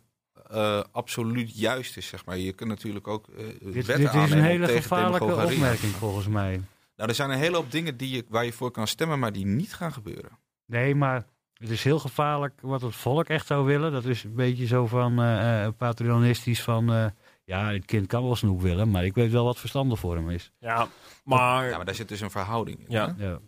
[0.50, 2.36] eh, absoluut juist is, zeg maar.
[2.38, 5.24] Je kunt natuurlijk ook eh Dit, wetten dit is een hele gevaarlijke
[5.54, 6.60] opmerking volgens mij.
[6.96, 9.32] Nou, er zijn een hele hoop dingen die je, waar je voor kan stemmen, maar
[9.32, 10.38] die niet gaan gebeuren.
[10.66, 11.24] Nee, maar
[11.60, 13.92] het is heel gevaarlijk wat het volk echt zou willen.
[13.92, 16.92] Dat is een beetje zo van eh eh, patronistisch van...
[16.92, 17.06] eh,
[17.44, 20.30] ja, het kind kan wel snoep willen, maar ik weet wel wat verstandig voor hem
[20.30, 20.52] is.
[20.58, 20.88] ja,
[21.24, 21.68] maar...
[21.68, 22.86] Ja, maar daar zit dus een verhouding in.
[22.88, 23.14] Ja.
[23.18, 23.26] hè?
[23.26, 23.38] Ja.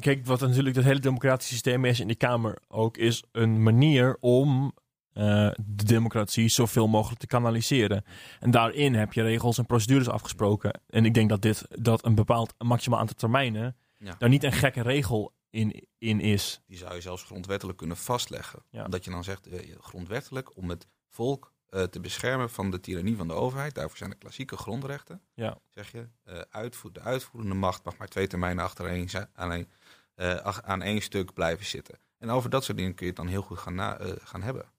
[0.00, 4.16] Kijk, wat natuurlijk het hele democratische systeem is in die Kamer ook, is een manier
[4.20, 4.72] om
[5.12, 5.24] eh,
[5.56, 8.04] de democratie zoveel mogelijk te kanaliseren.
[8.40, 10.80] En daarin heb je regels en procedures afgesproken.
[10.88, 14.14] En ik denk dat dit dat een bepaald maximaal aantal termijnen Ja.
[14.18, 16.60] daar niet een gekke regel in, in is.
[16.66, 18.62] Die zou je zelfs grondwettelijk kunnen vastleggen.
[18.70, 18.84] Ja.
[18.84, 23.16] Omdat je dan zegt, eh, grondwettelijk, om het volk eh, te beschermen van de tirannie
[23.16, 23.74] van de overheid.
[23.74, 25.22] Daarvoor zijn de klassieke grondrechten.
[25.34, 25.58] Ja.
[25.68, 29.68] Zeg je, eh, uitvoer, de uitvoerende macht mag maar twee termijnen achtereen alleen,
[30.14, 31.98] eh, aan één stuk blijven zitten.
[32.18, 34.42] En over dat soort dingen kun je het dan heel goed gaan, na, eh, gaan
[34.42, 34.72] hebben.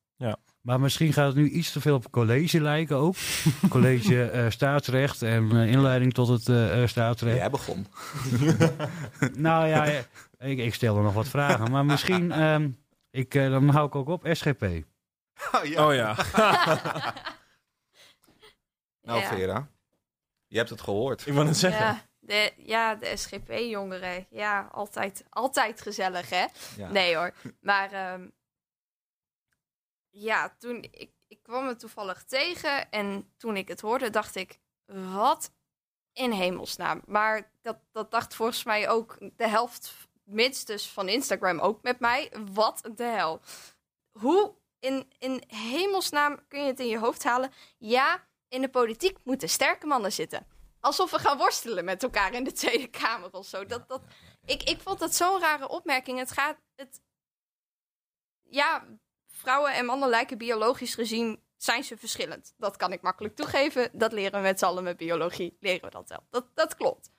[0.61, 3.15] Maar misschien gaat het nu iets te veel op college lijken ook.
[3.69, 7.37] college eh, staatsrecht en eh, inleiding tot het eh, eh, staatsrecht.
[7.37, 7.87] Jij begon.
[9.37, 9.83] Nou ja,
[10.37, 11.71] ik, ik stel er nog wat vragen.
[11.71, 12.69] Maar misschien, ehm,
[13.11, 14.63] ik, dan hou ik ook op SGP.
[15.53, 16.15] Oh ja.
[19.01, 19.27] Nou, Ja.
[19.27, 19.67] Vera,
[20.47, 21.27] je hebt het gehoord.
[21.27, 21.85] ik wil het zeggen.
[21.85, 24.25] Ja, De, ja, de SGP-jongeren.
[24.29, 26.45] Ja, altijd, altijd gezellig, hè?
[26.77, 26.91] Ja.
[26.91, 27.33] Nee hoor.
[27.61, 28.27] Maar ehm,
[30.09, 34.59] ja, toen ik, ik kwam het toevallig tegen en toen ik het hoorde, dacht ik,
[34.85, 35.51] wat
[36.13, 37.01] in hemelsnaam.
[37.05, 42.31] Maar dat, dat dacht volgens mij ook de helft minstens van Instagram ook met mij.
[42.51, 43.41] Wat de hel.
[44.11, 47.53] Hoe in, in hemelsnaam kun je het in je hoofd halen?
[47.77, 50.47] Ja, in de politiek moeten sterke mannen zitten.
[50.79, 53.65] Alsof we gaan worstelen met elkaar in de Tweede Kamer of zo.
[53.65, 54.01] Dat, dat,
[54.45, 56.19] ik, ik vond dat zo'n rare opmerking.
[56.19, 56.57] Het gaat.
[56.75, 57.01] Het,
[58.41, 58.85] ja,
[59.39, 61.39] vrouwen en mannen lijken biologisch gezien.
[61.57, 62.53] Zijn ze verschillend?
[62.57, 63.89] Dat kan ik makkelijk toegeven.
[63.93, 65.57] Dat leren we met z'n allen met biologie.
[65.59, 66.23] Leren we dat wel.
[66.29, 67.09] Dat, dat klopt.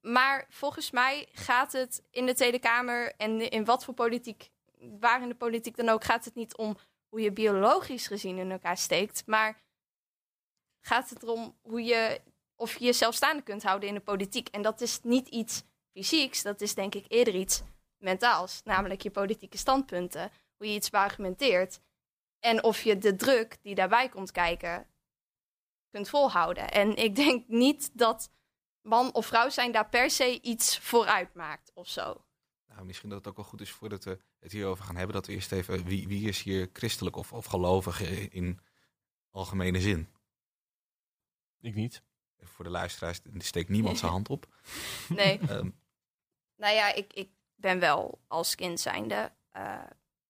[0.00, 4.50] Maar volgens mij gaat het in de Tweede Kamer en in wat voor politiek,
[5.00, 6.76] waar in de politiek dan ook, gaat het niet om
[7.08, 9.22] hoe je biologisch gezien in elkaar steekt.
[9.26, 9.60] Maar
[10.80, 12.20] gaat het erom hoe je,
[12.56, 14.48] of je jezelf staande kunt houden in de politiek.
[14.48, 17.62] En dat is niet iets fysieks, dat is denk ik eerder iets
[17.96, 18.60] mentaals.
[18.64, 21.80] Namelijk je politieke standpunten, hoe je iets beargumenteert.
[22.38, 24.86] En of je de druk die daarbij komt kijken
[25.90, 26.70] kunt volhouden.
[26.70, 28.30] En ik denk niet dat
[28.80, 32.24] man of vrouw zijn daar per se iets vooruit maakt of zo.
[32.66, 35.14] Nou, misschien dat het ook wel goed is voordat we het hierover gaan hebben.
[35.14, 38.00] Dat we eerst even, wie, wie is hier christelijk of, of gelovig
[38.30, 38.60] in
[39.30, 40.08] algemene zin?
[41.60, 42.02] Ik niet.
[42.36, 44.46] Even Voor de luisteraars, er steekt niemand zijn hand op.
[45.08, 45.38] Nee.
[45.38, 45.70] Ehm,
[46.56, 49.84] Nou ja, ik, ik ben wel als kind zijnde eh,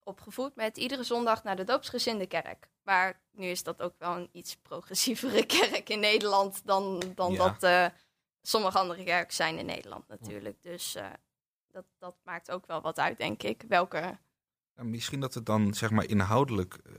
[0.09, 2.69] opgevoed met iedere zondag naar de doopsgezinde kerk.
[2.83, 7.39] Maar nu is dat ook wel een iets progressievere kerk in Nederland dan, dan Ja.
[7.39, 7.87] dat eh,
[8.43, 10.63] sommige andere kerken zijn in Nederland natuurlijk.
[10.63, 11.07] Dus eh,
[11.71, 13.65] dat, dat maakt ook wel wat uit, denk ik.
[13.69, 14.19] Welke...
[14.75, 16.93] misschien dat het dan, zeg maar, inhoudelijk eh,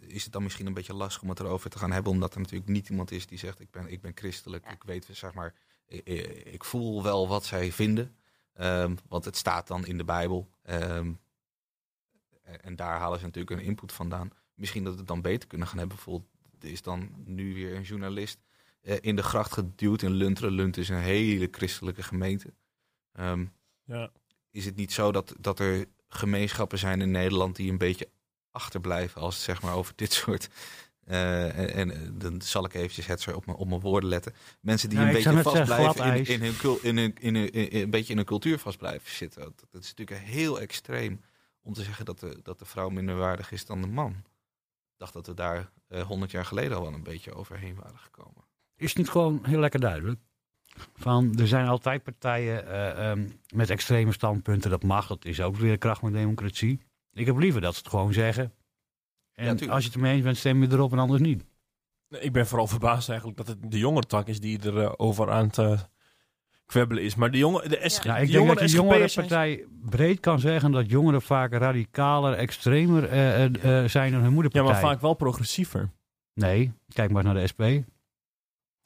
[0.00, 2.12] is het dan misschien een beetje lastig om het erover te gaan hebben.
[2.12, 4.70] Omdat er natuurlijk niet iemand is die zegt, ik ben, ik ben christelijk.
[4.70, 5.54] Ik weet, zeg maar,
[5.86, 6.06] ik,
[6.44, 8.16] ik voel wel wat zij vinden.
[8.52, 10.48] Ehm, want het staat dan in de Bijbel.
[10.62, 11.12] Ehm,
[12.62, 14.30] en- daar halen ze natuurlijk een input vandaan.
[14.54, 15.96] Misschien dat we het dan beter kunnen gaan hebben.
[15.96, 18.38] Bijvoorbeeld, er is dan nu weer een journalist
[18.82, 20.50] eh, in de gracht geduwd in Lunteren.
[20.52, 22.52] Lunteren is een hele christelijke gemeente.
[23.12, 23.44] Ehm,
[23.84, 24.10] Ja.
[24.50, 28.08] is het niet zo dat, dat er gemeenschappen zijn in Nederland die een beetje
[28.50, 30.48] achterblijven als het zeg maar over dit soort.
[31.04, 34.08] eh, en, en, eh, dan zal ik eventjes het zo op mijn, op mijn woorden
[34.08, 34.34] letten.
[34.60, 38.26] Mensen die een beetje vastblijven in, hun, in, hun, in, hun, een beetje in hun
[38.26, 39.42] cultuur vast blijven zitten.
[39.42, 41.20] Dat, dat is natuurlijk heel extreem
[41.62, 44.10] om te zeggen dat de, dat de vrouw minderwaardig is dan de man.
[44.10, 45.70] Ik dacht dat we daar
[46.06, 48.44] honderd jaar geleden al wel een beetje overheen waren gekomen.
[48.76, 50.20] Is het niet gewoon heel lekker duidelijk?
[50.94, 54.70] Van, er zijn altijd partijen eh, ehm, met extreme standpunten.
[54.70, 56.80] Dat mag, dat is ook weer kracht van democratie.
[57.12, 58.52] Ik heb liever dat ze het gewoon zeggen.
[59.34, 61.44] En als je het ermee eens bent, stem je erop en anders niet.
[62.08, 64.92] Nee, Ik ben vooral verbaasd eigenlijk dat het de jongere tak is die er eh,
[64.96, 65.80] over aan het eh,
[66.72, 67.14] kwebbelen is.
[67.14, 70.40] Maar de jongen, de SG, Ja, de ik denk dat jongere de jongerenpartij breed kan
[70.40, 74.72] zeggen dat jongeren vaak radicaler, extremer eh, eh, eh, zijn dan hun Ja, moederpartij.
[74.72, 75.90] maar vaak wel progressiever.
[76.34, 77.62] Nee, kijk maar naar de SP.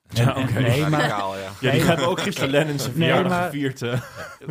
[0.09, 0.61] Ja, oké.
[0.61, 1.43] Nee, maar Radicaal, ja.
[1.43, 3.83] Ja, die Nee, hebben ook gisteren Lennon zijn Nee, verjaardag maar- gevierd.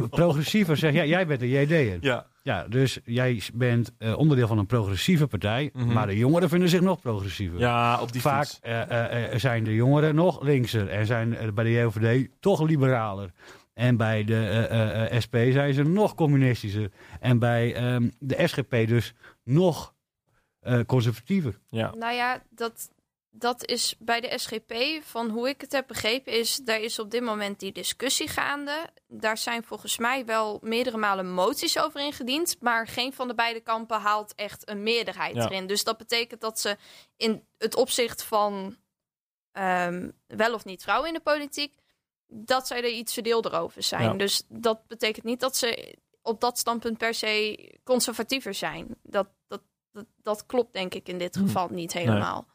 [0.09, 1.97] progressiever zeg jij, jij bent een JD'er.
[2.01, 2.25] ja.
[2.45, 5.93] Ja, dus jij bent eh, onderdeel van een progressieve partij, Mhm.
[5.93, 7.59] maar de jongeren vinden zich nog progressiever.
[7.59, 11.71] ja, op die Vaak eh, eh, zijn de jongeren nog linkser en zijn bij de
[11.71, 13.31] JOVD toch liberaler.
[13.73, 16.91] En bij de eh, eh, eh, SP zijn ze nog communistischer.
[17.19, 19.93] En bij ehm, de SGP dus nog
[20.59, 21.59] eh, conservatiever.
[21.69, 21.93] Ja.
[21.97, 22.89] Nou ja, dat,
[23.37, 24.73] dat is bij de SGP,
[25.03, 28.89] van hoe ik het heb begrepen, is daar is op dit moment die discussie gaande.
[29.07, 33.59] Daar zijn volgens mij wel meerdere malen moties over ingediend, maar geen van de beide
[33.59, 35.43] kampen haalt echt een meerderheid Ja.
[35.45, 35.67] erin.
[35.67, 36.77] Dus dat betekent dat ze
[37.17, 38.75] in het opzicht van
[39.51, 41.73] ehm, wel of niet vrouwen in de politiek,
[42.27, 44.03] dat zij er iets verdeelder over zijn.
[44.11, 44.13] Ja.
[44.13, 48.87] Dus dat betekent niet dat ze op dat standpunt per se conservatiever zijn.
[49.03, 49.61] Dat, dat,
[49.91, 51.41] dat, dat klopt denk ik in dit Hm.
[51.45, 52.47] geval niet helemaal.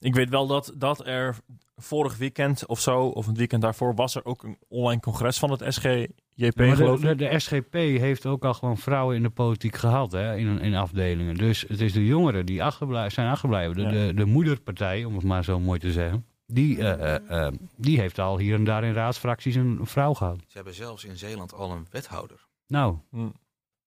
[0.00, 1.36] Ik weet wel dat, dat er
[1.76, 5.50] vorig weekend of zo, of het weekend daarvoor, was er ook een online congres van
[5.50, 7.00] het SGJP, de, ik.
[7.00, 10.74] de, de SGP heeft ook al gewoon vrouwen in de politiek gehad hè, in, in
[10.74, 11.34] afdelingen.
[11.34, 13.76] Dus het is de jongeren die achterblijven, zijn achterblijven.
[13.76, 13.88] De, Ja.
[13.90, 18.00] de, de moederpartij, om het maar zo mooi te zeggen, die, eh, eh, eh, die
[18.00, 20.38] heeft al hier en daar in raadsfracties een vrouw gehad.
[20.46, 22.46] Ze hebben zelfs in Zeeland al een wethouder.
[22.66, 23.16] Nou, Hm.
[23.20, 23.32] Moet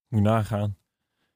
[0.08, 0.76] je nagaan.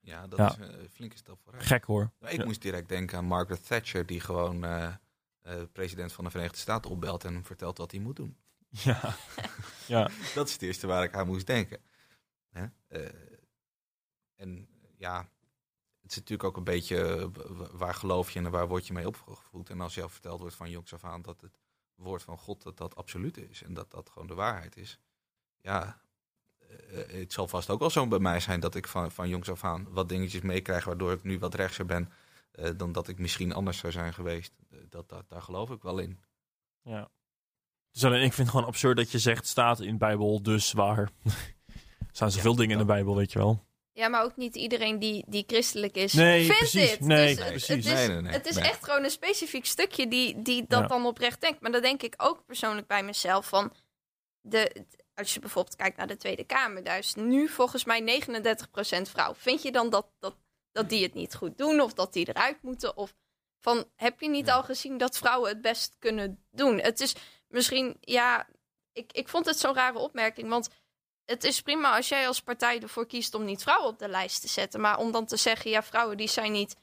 [0.05, 0.49] Ja, dat Ja.
[0.49, 1.63] is een flinke stap vooruit.
[1.65, 2.11] Gek hoor.
[2.19, 2.45] Nou, ik Ja.
[2.45, 4.93] moest direct denken aan Margaret Thatcher, die gewoon eh,
[5.41, 8.37] eh, president van de Verenigde Staten opbelt en hem vertelt wat hij moet doen.
[8.69, 9.15] Ja.
[9.87, 10.09] ja.
[10.35, 11.81] Dat is het eerste waar ik aan moest denken.
[12.49, 12.65] Hè?
[12.87, 13.09] Eh,
[14.35, 15.17] en ja,
[16.01, 17.27] het is natuurlijk ook een beetje eh,
[17.71, 19.69] waar geloof je en waar word je mee opgevoed.
[19.69, 21.59] En als jou verteld wordt van jongs af aan dat het
[21.95, 24.99] woord van God dat dat absoluut is en dat dat gewoon de waarheid is.
[25.61, 25.93] Ja, eh,
[27.07, 29.63] het zal vast ook wel zo bij mij zijn dat ik van, van jongs af
[29.63, 32.11] aan wat dingetjes meekrijg waardoor ik nu wat rechtser ben
[32.51, 34.51] eh, dan dat ik misschien anders zou zijn geweest.
[34.71, 36.19] Eh, dat, dat, daar geloof ik wel in.
[36.81, 37.09] Ja.
[37.91, 40.71] Dus alleen, ik vind het gewoon absurd dat je zegt, staat in de Bijbel, dus
[40.71, 40.97] waar.
[41.23, 41.31] er
[42.11, 43.63] staan zoveel Ja, dingen in de dat- Bijbel, weet je wel.
[43.91, 46.89] Ja, maar ook niet iedereen die, die christelijk is, Nee, vindt precies.
[46.89, 46.99] dit.
[46.99, 47.67] Nee, dus het- precies.
[47.67, 48.31] Het is, Nee, nee, nee.
[48.33, 48.63] het is Nee.
[48.69, 50.87] echt gewoon een specifiek stukje die, die dat Ja.
[50.87, 51.61] dan oprecht denkt.
[51.61, 53.73] Maar dan denk ik ook persoonlijk bij mezelf van...
[54.41, 59.01] De, als je bijvoorbeeld kijkt naar de Tweede Kamer, daar is nu volgens mij 39%
[59.01, 59.33] vrouw.
[59.35, 60.35] Vind je dan dat, dat,
[60.71, 62.97] dat die het niet goed doen of dat die eruit moeten?
[62.97, 63.15] Of
[63.59, 64.53] van, heb je niet Ja.
[64.53, 66.79] al gezien dat vrouwen het best kunnen doen?
[66.79, 67.15] Het is
[67.47, 68.47] misschien, ja,
[68.91, 70.69] ik, ik vond het zo'n rare opmerking, want
[71.25, 74.41] het is prima als jij als partij ervoor kiest om niet vrouwen op de lijst
[74.41, 74.81] te zetten.
[74.81, 76.75] Maar om dan te zeggen, ja, vrouwen die zijn niet.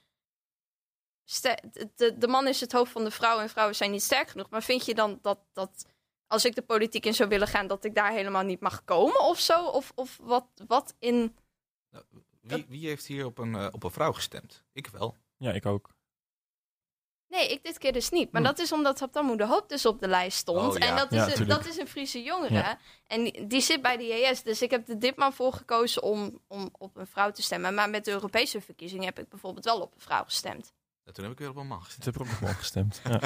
[1.97, 4.51] de, de man is het hoofd van de vrouw en vrouwen zijn niet sterk genoeg.
[4.51, 5.87] Maar vind je dan dat, dat
[6.33, 9.21] als ik de politiek in zou willen gaan, dat ik daar helemaal niet mag komen
[9.21, 9.67] of zo?
[9.67, 11.37] Of, of wat, wat in.
[12.41, 14.63] Wie, wie heeft hier op een, eh, op een vrouw gestemd?
[14.73, 15.17] Ik wel.
[15.37, 15.91] Ja, ik ook.
[17.29, 18.33] Nee, ik dit keer dus niet.
[18.33, 18.47] Maar Hm.
[18.47, 20.75] dat is omdat Haptamu de Hoop dus op de lijst stond.
[20.75, 20.87] Oh, ja.
[20.89, 22.55] En dat is, Ja, een, dat is een Friese jongere.
[22.55, 22.79] Ja.
[23.07, 24.43] En die, die zit bij de JS.
[24.43, 27.75] Dus ik heb er ditmaal voor gekozen om, om op een vrouw te stemmen.
[27.75, 30.73] Maar met de Europese verkiezingen heb ik bijvoorbeeld wel op een vrouw gestemd.
[31.05, 32.05] Ja, toen heb ik weer op een man gestemd.
[32.05, 33.01] Heb ik nog wel gestemd.
[33.05, 33.21] Ja.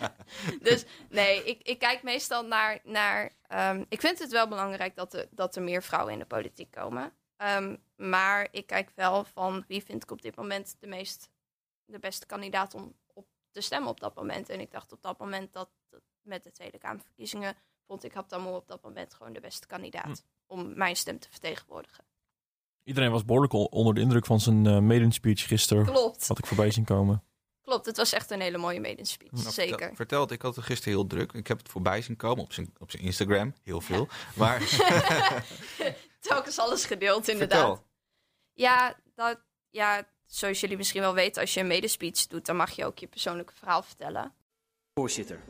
[0.68, 2.80] dus nee, ik, ik kijk meestal naar.
[2.84, 6.24] naar ehm, ik vind het wel belangrijk dat, er dat er meer vrouwen in de
[6.24, 7.12] politiek komen.
[7.36, 11.30] Ehm, maar ik kijk wel van wie vind ik op dit moment de meest
[11.84, 14.48] de beste kandidaat om op te stemmen op dat moment.
[14.48, 17.56] En ik dacht op dat moment dat, dat met de Tweede Kamerverkiezingen
[17.86, 20.52] vond ik Haptamu op dat moment gewoon de beste kandidaat Hm.
[20.54, 22.04] om mijn stem te vertegenwoordigen.
[22.84, 25.84] Iedereen was behoorlijk onder de indruk van zijn uh, maiden speech gisteren.
[25.84, 27.22] Klopt, Had ik voorbij zien komen.
[27.62, 27.86] klopt.
[27.86, 29.78] Het was echt een hele mooie maiden speech, Nou, zeker.
[29.78, 31.32] Vertel, verteld, ik had het gisteren heel druk.
[31.32, 33.54] Ik heb het voorbij zien komen op zijn, op zijn Instagram.
[33.62, 34.08] Heel veel.
[34.36, 34.60] Maar
[36.20, 37.58] Telkens alles gedeeld, inderdaad.
[37.66, 37.84] vertel.
[38.52, 42.70] Ja, dat, ja, zoals jullie misschien wel weten, als je een medespeech doet, dan mag
[42.70, 44.32] je ook je persoonlijke verhaal vertellen.
[44.94, 45.40] Voorzitter,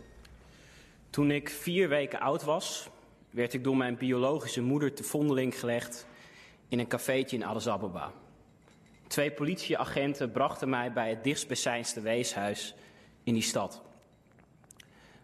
[1.10, 2.88] toen ik vier weken oud was,
[3.30, 6.06] werd ik door mijn biologische moeder te vondeling gelegd
[6.72, 8.12] in een cafeetje in Addis Ababa.
[9.06, 12.74] Twee politieagenten brachten mij bij het dichtstbijzijnde weeshuis
[13.22, 13.82] in die stad.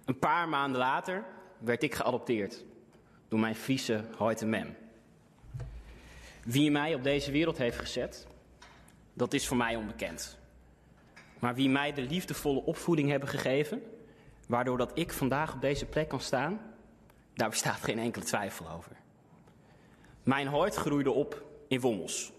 [0.05, 1.25] Een paar maanden later
[1.59, 2.65] werd ik geadopteerd
[3.29, 4.77] door mijn Friese Hoyte Mem.
[6.45, 8.27] Wie mij op deze wereld heeft gezet,
[9.13, 10.39] dat is voor mij onbekend.
[11.39, 13.83] Maar wie mij de liefdevolle opvoeding hebben gegeven,
[14.49, 16.61] waardoor dat ik vandaag op deze plek kan staan,
[17.35, 18.98] daar bestaat geen enkele twijfel over.
[20.29, 22.33] Mijn hart groeide op in Wommels.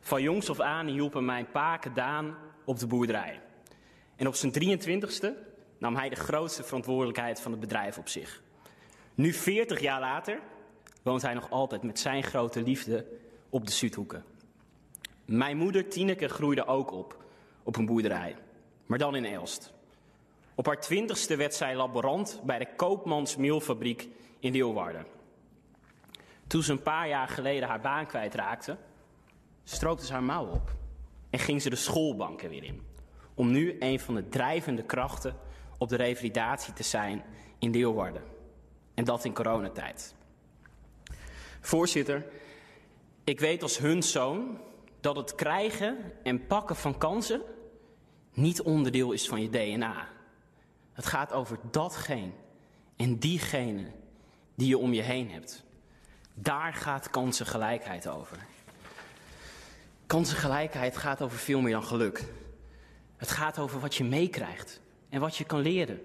[0.00, 3.40] Van jongs af aan hielpen mijn paken Daan op de boerderij.
[4.16, 5.28] En op zijn 23ste
[5.78, 8.42] nam hij de grootste verantwoordelijkheid van het bedrijf op zich.
[9.14, 10.40] Nu 40 jaar later
[11.02, 13.06] woont hij nog altijd met zijn grote liefde
[13.48, 14.24] op de Zuidhoeken.
[15.24, 17.24] Mijn moeder Tineke groeide ook op
[17.62, 18.36] op een boerderij,
[18.86, 19.72] maar dan in Elst.
[20.54, 24.08] Op haar twintigste werd zij laborant bij de Koopmansmeelfabriek
[24.38, 25.20] in Leeuwarden.
[26.52, 28.76] Toen ze een paar jaar geleden haar baan kwijtraakte,
[29.64, 30.74] stroopte ze haar mouw op
[31.30, 32.82] en ging ze de schoolbanken weer in.
[33.34, 35.36] Om nu een van de drijvende krachten
[35.78, 37.22] op de revalidatie te zijn
[37.58, 38.22] in Leeuwarden.
[38.94, 40.14] En dat in coronatijd.
[41.60, 42.26] Voorzitter,
[43.24, 44.58] ik weet als hun zoon
[45.00, 47.42] dat het krijgen en pakken van kansen
[48.32, 50.08] niet onderdeel is van je DNA.
[50.92, 52.32] Het gaat over datgene
[52.96, 53.90] en diegene
[54.54, 55.64] die je om je heen hebt.
[56.34, 58.46] Daar gaat kansengelijkheid over.
[60.06, 62.24] Kansengelijkheid gaat over veel meer dan geluk.
[63.16, 66.00] Het gaat over wat je meekrijgt en wat je kan leren.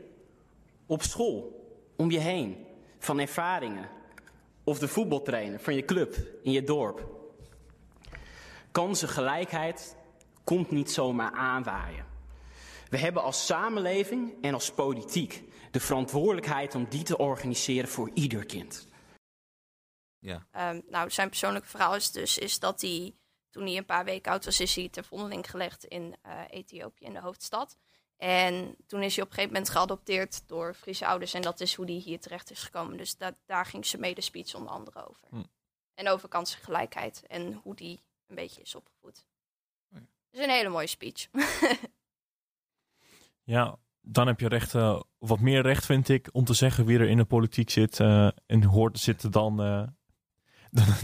[0.85, 1.65] Op school,
[1.95, 2.65] om je heen,
[2.99, 3.89] van ervaringen.
[4.63, 7.15] Of de voetbaltrainer van je club in je dorp.
[8.71, 9.95] Kansengelijkheid
[10.43, 12.05] komt niet zomaar aanwaaien.
[12.89, 18.45] We hebben als samenleving en als politiek de verantwoordelijkheid om die te organiseren voor ieder
[18.45, 18.87] kind.
[20.27, 20.71] Ja.
[20.71, 23.15] Um, nou, zijn persoonlijke verhaal is dus is dat hij,
[23.49, 27.05] toen hij een paar weken oud was, is hij ter vondeling gelegd in uh, Ethiopië,
[27.05, 27.77] in de hoofdstad.
[28.17, 31.33] En toen is hij op een gegeven moment geadopteerd door Friese ouders.
[31.33, 32.97] En dat is hoe hij hier terecht is gekomen.
[32.97, 35.27] Dus dat, daar ging zijn medespeech onder andere over.
[35.29, 35.43] Hm.
[35.93, 39.25] En over kansengelijkheid en hoe die een beetje is opgevoed.
[39.89, 39.99] Ja.
[40.29, 41.27] Dus een hele mooie speech.
[43.47, 46.99] Ja, dan heb je recht, uh, wat meer recht vind ik, om te zeggen wie
[46.99, 49.87] er in de politiek zit uh, en hoort te zitten dan, uh,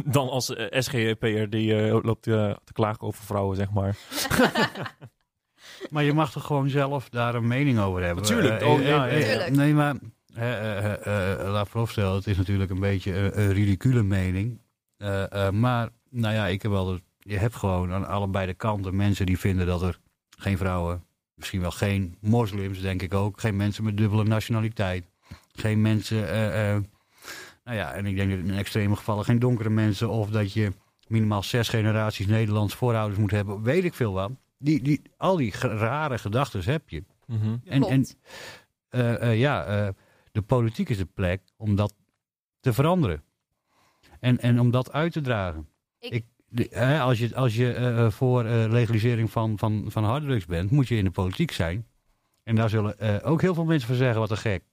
[0.05, 3.95] dan als SGP'er die loopt te klagen over vrouwen, zeg maar.
[5.91, 8.24] maar je mag toch gewoon zelf daar een mening over hebben?
[8.24, 9.49] Natuurlijk, Uh, oh, ja, ja.
[9.49, 9.95] Nee, maar
[10.34, 14.61] eh, eh, eh, eh, laat vooropstellen, het is natuurlijk een beetje een, een ridicule mening.
[14.97, 16.99] Eh, eh, maar, nou ja, ik heb wel...
[17.20, 19.99] Je hebt gewoon aan allebei de kanten mensen die vinden dat er
[20.38, 21.03] geen vrouwen...
[21.36, 23.39] Misschien wel geen moslims, denk ik ook.
[23.39, 25.05] Geen mensen met dubbele nationaliteit.
[25.53, 26.30] Geen mensen...
[26.30, 26.82] eh, eh,
[27.64, 30.09] nou ja, en ik denk dat in extreme gevallen geen donkere mensen...
[30.09, 30.72] of dat je
[31.07, 33.61] minimaal zes generaties Nederlands voorouders moet hebben.
[33.64, 34.32] Weet ik veel wat.
[34.57, 37.03] Die, die, al die rare gedachten heb je.
[37.28, 37.57] Mhm.
[37.66, 38.05] En, en
[38.89, 39.88] eh, eh, ja, eh,
[40.32, 41.93] de politiek is de plek om dat
[42.59, 43.24] te veranderen.
[44.20, 45.68] En, en om dat uit te dragen.
[46.11, 50.45] Ik- de- hè, als je, als je eh, voor eh, legalisering van, van, van harddrugs
[50.45, 51.88] bent, moet je in de politiek zijn.
[52.43, 54.64] En daar zullen eh, ook heel veel mensen van zeggen, wat een gek.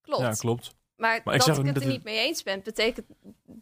[0.00, 0.22] Klopt.
[0.22, 0.76] Ja, klopt.
[0.98, 3.06] Maar, dat ik het er niet mee eens ben, betekent,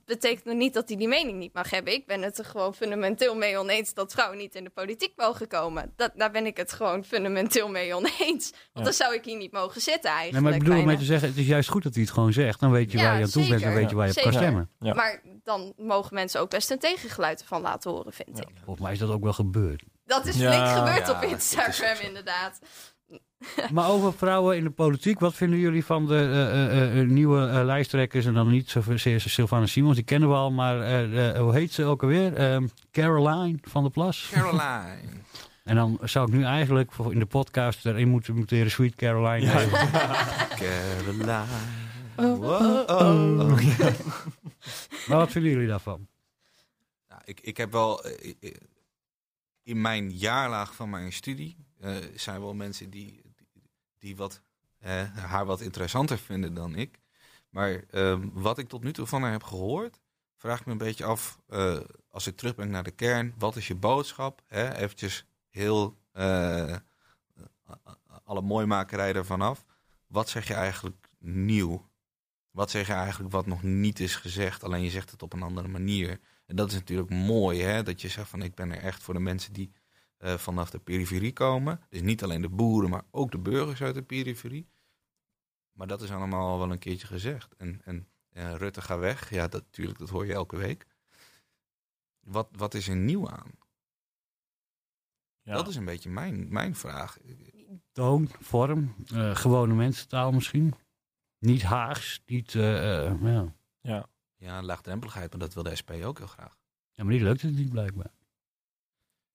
[0.05, 1.93] betekent nog niet dat hij die mening niet mag hebben.
[1.93, 5.49] Ik ben het er gewoon fundamenteel mee oneens dat vrouwen niet in de politiek mogen
[5.49, 5.93] komen.
[5.97, 8.51] Dat, daar ben ik het gewoon fundamenteel mee oneens.
[8.51, 8.82] Want Ja.
[8.82, 10.45] dan zou ik hier niet mogen zitten Nee, eigenlijk.
[10.45, 12.61] maar ik bedoel mee te zeggen, het is juist goed dat hij het gewoon zegt.
[12.61, 14.22] Dan weet je Ja, waar je aan toe bent en weet je waar je op
[14.22, 14.70] kan stemmen.
[14.80, 14.95] Ja.
[14.95, 18.43] Maar dan mogen mensen ook best een tegengeluid ervan laten horen, vind Ja.
[18.43, 18.55] ik.
[18.64, 19.82] Volgens mij is dat ook wel gebeurd.
[20.07, 20.53] Dat is Ja.
[20.53, 22.59] flink gebeurd Ja, op Instagram, inderdaad.
[23.72, 27.64] Maar over vrouwen in de politiek, wat vinden jullie van de eh, eh, eh, nieuwe
[27.64, 28.26] lijsttrekkers?
[28.26, 31.05] En dan niet zozeer Sylvana Simons, die kennen we al, maar
[31.39, 32.34] hoe heet ze ook alweer?
[32.34, 34.28] Ehm, Caroline van der Plas.
[34.32, 34.97] Caroline.
[35.66, 39.47] En dan zou ik nu eigenlijk in de podcast erin moeten noteren Sweet Caroline.
[39.47, 39.55] Ja.
[40.61, 41.45] Caroline.
[42.16, 43.59] Oh, oh, oh.
[45.09, 46.07] Maar wat vinden jullie daarvan?
[47.09, 48.05] Nou, ik, ik heb wel
[49.62, 53.20] in mijn jaarlaag van mijn studie eh, zijn wel mensen die,
[54.07, 54.40] die, wat,
[55.14, 56.98] haar wat interessanter vinden dan ik.
[57.50, 60.00] Maar ehm, wat ik tot nu toe van haar heb gehoord,
[60.36, 61.80] vraag me een beetje af, eh,
[62.11, 64.42] als ik terug ben naar de kern, wat is je boodschap?
[64.46, 64.74] Hè?
[64.74, 66.76] Eventjes heel eh,
[68.24, 69.64] alle mooimakerij ervan af.
[70.07, 71.88] Wat zeg je eigenlijk nieuw?
[72.50, 75.42] Wat zeg je eigenlijk wat nog niet is gezegd, alleen je zegt het op een
[75.42, 76.20] andere manier?
[76.46, 77.82] En dat is natuurlijk mooi, hè?
[77.82, 79.72] dat je zegt van ik ben er echt voor de mensen die
[80.17, 81.81] eh, vanaf de periferie komen.
[81.89, 84.69] Dus niet alleen de boeren, maar ook de burgers uit de periferie.
[85.73, 87.57] Maar dat is allemaal al wel een keertje gezegd.
[87.57, 90.87] En, en eh, Rutte gaat weg, ja, dat, natuurlijk, dat hoor je elke week.
[92.21, 93.51] Wat, wat is er nieuw aan?
[95.43, 95.55] Ja.
[95.55, 97.19] Dat is een beetje mijn, mijn vraag.
[97.93, 100.75] Toon, vorm, eh, gewone mensentaal misschien.
[101.39, 102.55] Niet Haags, niet...
[102.55, 103.55] eh, eh, ja.
[103.81, 104.07] ja.
[104.37, 106.59] Ja, laagdrempeligheid, maar dat wil de SP ook heel graag.
[106.93, 108.11] ja, maar die lukt het niet blijkbaar.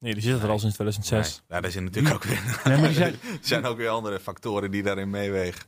[0.02, 1.36] Nee, die zitten er al sinds 2006.
[1.38, 3.89] Nee, ja, daar zijn natuurlijk ook weer, Nee, maar die zijn- er zijn ook weer
[3.89, 5.66] andere factoren die daarin meewegen.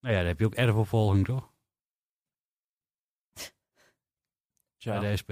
[0.00, 1.52] Nou ja, dan heb je ook erfopvolging toch?
[4.76, 4.98] Ja.
[5.00, 5.30] Bij de SP.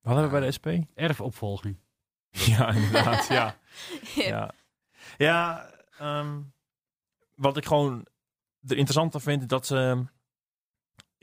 [0.00, 0.66] Wat hebben we bij de SP?
[0.94, 1.76] Erfopvolging.
[2.30, 3.26] Ja, inderdaad.
[3.26, 3.56] ja.
[4.14, 4.24] Ja.
[4.28, 4.54] Ja,
[5.18, 6.40] ja ehm,
[7.34, 8.06] wat ik gewoon
[8.66, 10.04] er interessanter vind, dat ze...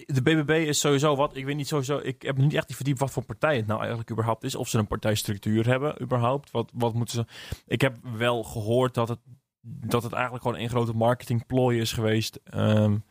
[0.06, 3.00] De BBB is sowieso wat, ik weet niet sowieso, ik heb niet echt die verdiept
[3.00, 4.56] wat voor partij het nou eigenlijk überhaupt is.
[4.56, 6.52] Of ze een partijstructuur hebben überhaupt.
[6.52, 7.26] Wat, wat moeten ze...
[7.68, 9.20] Ik heb wel gehoord dat het,
[9.62, 12.40] dat het eigenlijk gewoon een grote marketingplooi is geweest.
[12.44, 13.04] Em,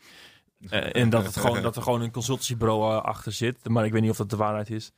[0.70, 3.68] eh, en dat, het gewoon, dat er gewoon een consultancybureau eh, achter zit.
[3.68, 4.92] Maar ik weet niet of dat de waarheid is.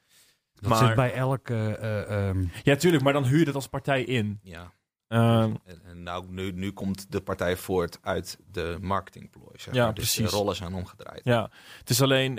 [0.55, 1.55] Dat Maar- zit bij elke...
[1.76, 4.38] eh, ehm, Ja, tuurlijk, maar dan huur je het als partij in.
[4.43, 4.72] Ja,
[5.11, 5.54] Ehm,
[5.84, 9.50] en, nou, nu, nu komt de partij voort uit de marketingplooi.
[9.54, 9.94] Zeg Ja, maar.
[9.94, 10.30] Dus precies.
[10.30, 11.20] de rollen zijn omgedraaid.
[11.24, 12.38] Ja, het is alleen,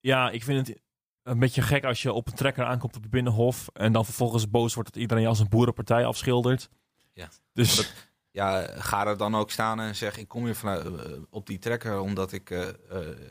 [0.00, 0.80] ja, ik vind het
[1.22, 4.50] een beetje gek als je op een trekker aankomt op het Binnenhof en dan vervolgens
[4.50, 6.68] boos wordt dat iedereen je als een boerenpartij afschildert.
[7.12, 7.28] Ja.
[7.52, 7.94] Dus
[8.30, 11.58] Ja, ga er dan ook staan en zeg: Ik kom hier vanuit, eh, op die
[11.58, 12.74] trekker omdat ik, eh, eh,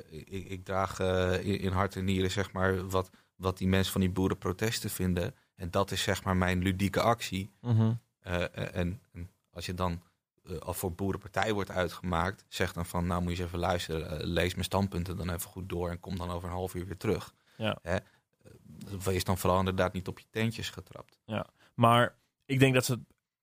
[0.09, 0.99] ik, ik draag
[1.41, 5.35] in, in hart en nieren zeg maar, wat, wat die mensen van die boerenprotesten vinden.
[5.55, 7.51] En dat is zeg maar mijn ludieke actie.
[7.61, 7.89] eh,
[8.33, 10.01] en, en als je dan
[10.43, 14.09] eh, al voor boerenpartij wordt uitgemaakt, zeg dan van: Nou, moet je eens even luisteren,
[14.19, 16.85] eh, lees mijn standpunten dan even goed door en kom dan over een half uur
[16.85, 17.33] weer terug.
[17.57, 17.77] Ja.
[17.81, 17.95] Hè?
[17.95, 18.01] Eh,
[19.03, 21.19] Wees dan vooral inderdaad niet op je teentjes getrapt.
[21.73, 22.15] Maar
[22.45, 22.99] ik denk dat ze,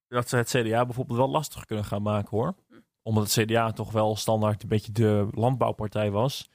[0.09, 2.55] dat ze het CDA bijvoorbeeld wel lastig kunnen gaan maken hoor.
[3.03, 6.51] Omdat het CDA toch wel standaard een beetje de landbouwpartij was.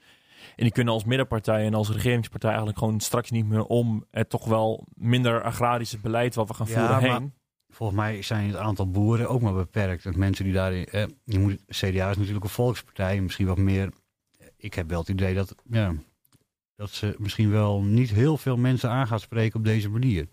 [0.55, 4.29] En die kunnen als middenpartij en als regeringspartij eigenlijk gewoon straks niet meer om het
[4.29, 7.33] toch wel minder agrarische beleid wat we gaan Ja, voeren maar- heen.
[7.69, 10.05] Volgens mij zijn het aantal boeren ook maar beperkt.
[10.05, 10.85] En mensen die daarin...
[10.85, 13.21] Eh, je moet, CDA is natuurlijk een volkspartij.
[13.21, 13.93] Misschien wat meer...
[14.57, 15.55] Ik heb wel het idee dat...
[15.69, 15.93] Ja,
[16.75, 20.27] dat ze misschien wel niet heel veel mensen aan gaat spreken op deze manier.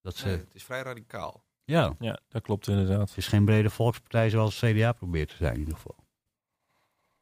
[0.00, 0.26] Dat ze...
[0.26, 1.44] Nee, het is vrij radicaal.
[1.64, 3.08] Ja, Ja, dat klopt inderdaad.
[3.08, 5.96] het is geen brede volkspartij zoals CDA probeert te zijn in ieder geval.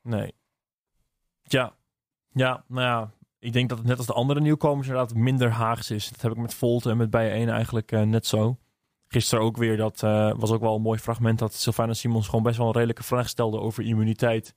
[0.02, 0.34] Nee.
[1.42, 1.76] Ja.
[2.32, 3.12] Ja, nou ja.
[3.38, 6.08] Ik denk dat het net als de andere nieuwkomers inderdaad minder Haags is.
[6.08, 8.58] Dat heb ik met Volt en met Bijeen eigenlijk eh, net zo.
[9.12, 11.38] Gisteren ook weer, dat eh, was ook wel een mooi fragment...
[11.38, 14.54] dat Sylvana Simons gewoon best wel een redelijke vraag stelde over immuniteit.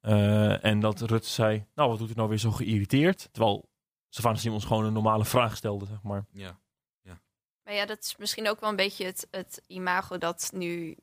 [0.00, 3.28] Eh, en dat Rutte zei, nou wat doet u nou weer zo geïrriteerd?
[3.32, 3.68] Terwijl
[4.08, 6.26] Sylvana Simons gewoon een normale vraag stelde, zeg maar.
[6.32, 6.58] Ja.
[7.68, 10.96] Maar ja, dat is misschien ook wel een beetje het, het imago dat nu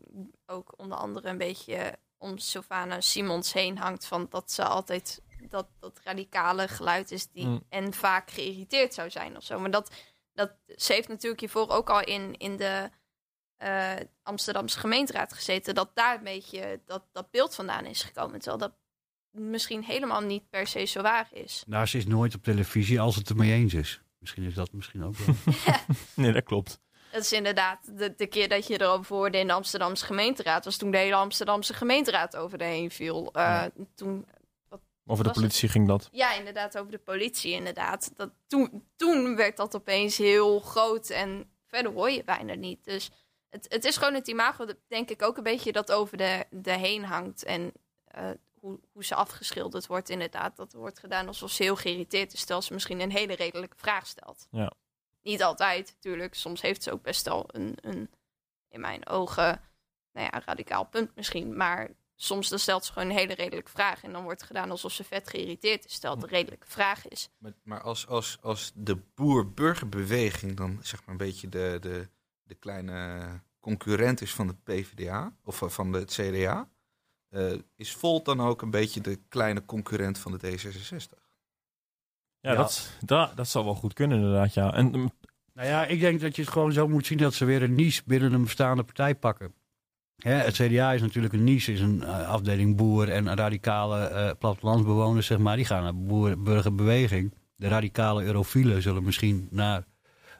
[0.46, 4.06] ook onder andere een beetje om Sylvana Simons heen hangt.
[4.06, 7.64] Van dat ze altijd dat, dat radicale geluid is die Mm.
[7.70, 9.60] en vaak geïrriteerd zou zijn of zo.
[9.60, 9.92] Maar dat,
[10.36, 12.90] dat, ze heeft natuurlijk hiervoor ook al in, in de
[13.58, 15.76] eh, Amsterdamse gemeenteraad gezeten.
[15.76, 18.40] Dat daar een beetje dat, dat beeld vandaan is gekomen.
[18.40, 18.74] Terwijl dat
[19.32, 21.64] misschien helemaal niet per se zo waar is.
[21.68, 24.02] Nou, ze is nooit op televisie als het ermee eens is.
[24.20, 25.36] Misschien is dat misschien ook wel.
[26.16, 26.80] Nee, dat klopt.
[27.12, 30.66] Dat is inderdaad de, de keer dat je erover hoorde in de Amsterdamse gemeenteraad.
[30.66, 33.30] Was toen de hele Amsterdamse gemeenteraad over de heen viel.
[33.34, 33.70] Eh, Ja.
[33.96, 34.26] Toen,
[35.06, 36.10] Over de politie ging dat.
[36.12, 37.54] ja, inderdaad, over de politie.
[37.54, 38.12] Inderdaad.
[38.16, 42.84] Dat, toen, toen werd dat opeens heel groot en verder hoor je bijna niet.
[42.84, 43.12] Dus
[43.50, 46.72] het, het is gewoon het imago, denk ik ook een beetje dat over de, de
[46.78, 47.44] heen hangt.
[47.44, 47.72] En
[48.06, 48.30] eh,
[48.60, 50.56] hoe, hoe ze afgeschilderd wordt, inderdaad.
[50.56, 54.08] Dat wordt gedaan alsof ze heel geïrriteerd is, terwijl ze misschien een hele redelijke vraag
[54.08, 54.48] stelt.
[54.52, 54.72] Ja.
[55.22, 56.34] Niet altijd, natuurlijk.
[56.34, 58.10] Soms heeft ze ook best wel een, een
[58.70, 59.62] in mijn ogen,
[60.12, 61.58] nou ja, radicaal punt misschien.
[61.58, 64.04] Maar soms dan stelt ze gewoon een hele redelijke vraag.
[64.04, 67.08] En dan wordt het gedaan alsof ze vet geïrriteerd is, terwijl het een redelijke vraag
[67.08, 67.30] is.
[67.38, 72.10] Maar, maar als, als, als de boer-burgerbeweging dan zeg maar een beetje de, de,
[72.44, 73.22] de kleine
[73.60, 76.70] concurrent is van de PvdA of van- van het CDA,
[77.30, 81.24] eh, is Volt dan ook een beetje de kleine concurrent van de D66?
[82.40, 82.56] Ja, Ja.
[82.56, 84.74] Dat, dat, dat zou wel goed kunnen inderdaad, ja.
[84.74, 85.12] En mm,
[85.54, 87.76] Nou ja, ik denk dat je het gewoon zo moet zien dat ze weer een
[87.76, 89.54] niche binnen een bestaande partij pakken.
[90.18, 95.26] Het CDA is natuurlijk een niche, is een eh, afdeling boer en radicale eh plattelandsbewoners,
[95.26, 95.56] zeg maar.
[95.56, 97.34] Die gaan naar boer, burgerbeweging.
[97.56, 99.84] De radicale eurofielen zullen misschien naar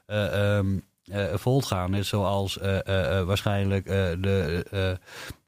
[0.06, 0.60] eh,
[1.34, 1.92] Volt gaan.
[1.92, 2.58] Net zoals
[3.26, 5.00] waarschijnlijk de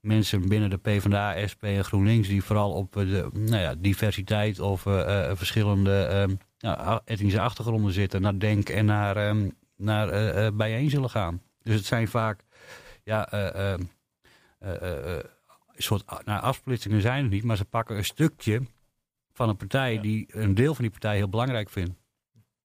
[0.01, 2.27] mensen binnen de PvdA, SP en GroenLinks...
[2.27, 4.81] die vooral op de nou ja, diversiteit of
[5.33, 6.27] verschillende
[6.61, 8.21] ehm, etnische achtergronden zitten...
[8.21, 11.41] naar Denk en naar, ehm, naar bijeen zullen gaan.
[11.63, 12.43] Dus het zijn vaak...
[13.03, 13.29] Ja,
[15.75, 18.61] soort nou, afsplitsingen zijn het niet, maar ze pakken een stukje
[19.33, 20.01] van een partij Ja.
[20.01, 21.91] die een deel van die partij heel belangrijk vindt.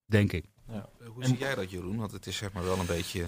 [0.07, 0.45] Denk ik.
[0.69, 0.75] Eh,
[1.07, 1.97] Hoe En- zie jij dat, Jeroen?
[1.97, 3.25] Want het is zeg maar wel een beetje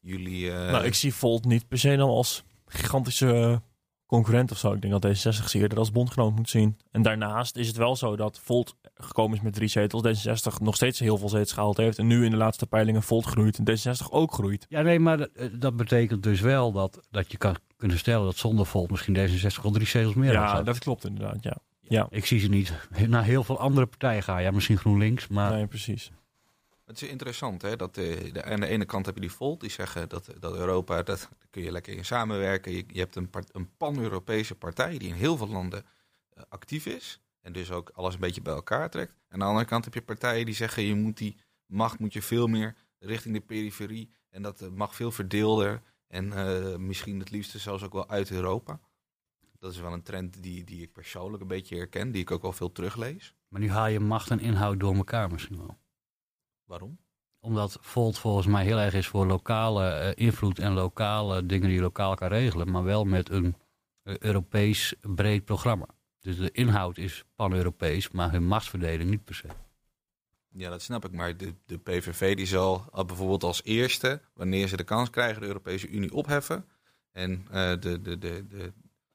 [0.00, 0.50] jullie...
[0.50, 3.56] eh, nou, ik zie Volt niet per se dan als gigantische eh,
[4.06, 4.72] concurrent of zo.
[4.72, 6.78] Ik denk dat D66 ze eerder als bondgenoot moet zien.
[6.90, 10.02] En daarnaast is het wel zo dat Volt gekomen is met drie zetels.
[10.26, 11.98] D66 nog steeds heel veel zetels gehaald heeft.
[11.98, 13.58] En nu in de laatste peilingen Volt groeit.
[13.58, 14.66] En D66 ook groeit.
[14.68, 18.24] Ja, nee, maar dat, eh, dat betekent dus wel dat, dat je kan kunnen stellen
[18.24, 20.66] dat zonder Volt misschien D66 al drie zetels meer had Ja, gehad.
[20.66, 21.42] dat klopt inderdaad,
[21.80, 22.06] ja.
[22.10, 22.72] Ik zie ze niet
[23.06, 24.42] naar heel veel andere partijen gaan.
[24.42, 26.10] Ja, misschien GroenLinks, maar Nee, precies.
[26.84, 27.76] Het is interessant, hè?
[27.76, 30.54] Dat de, de, aan de ene kant heb je die Volt, die zeggen dat, dat
[30.56, 32.72] Europa, dat daar kun je lekker in samenwerken.
[32.72, 35.84] Je, je hebt een, part- een pan-Europese partij die in heel veel landen
[36.30, 37.20] eh, actief is.
[37.40, 39.10] En dus ook alles een beetje bij elkaar trekt.
[39.12, 42.12] En aan de andere kant heb je partijen die zeggen, je moet die macht moet
[42.12, 44.10] je veel meer richting de periferie.
[44.30, 45.82] En dat eh, mag veel verdeelder.
[46.08, 48.80] En eh, misschien het liefste zelfs ook wel uit Europa.
[49.58, 52.42] Dat is wel een trend die, die ik persoonlijk een beetje herken, die ik ook
[52.42, 53.34] wel veel teruglees.
[53.48, 55.78] maar nu haal je macht en inhoud door elkaar misschien wel.
[56.64, 56.98] Waarom?
[57.40, 61.76] Omdat Volt volgens mij heel erg is voor lokale eh, invloed en lokale dingen die
[61.76, 63.56] je lokaal kan regelen, maar wel met een
[64.02, 65.86] eh, Europees breed programma.
[66.20, 69.48] Dus de inhoud is pan-Europees, maar hun machtsverdeling niet per se.
[70.52, 71.12] Ja, dat snap ik.
[71.12, 75.40] Maar de, de PVV die zal al bijvoorbeeld als eerste, wanneer ze de kans krijgen,
[75.40, 76.64] de Europese Unie opheffen.
[77.12, 78.72] En eh, de, de, de, de,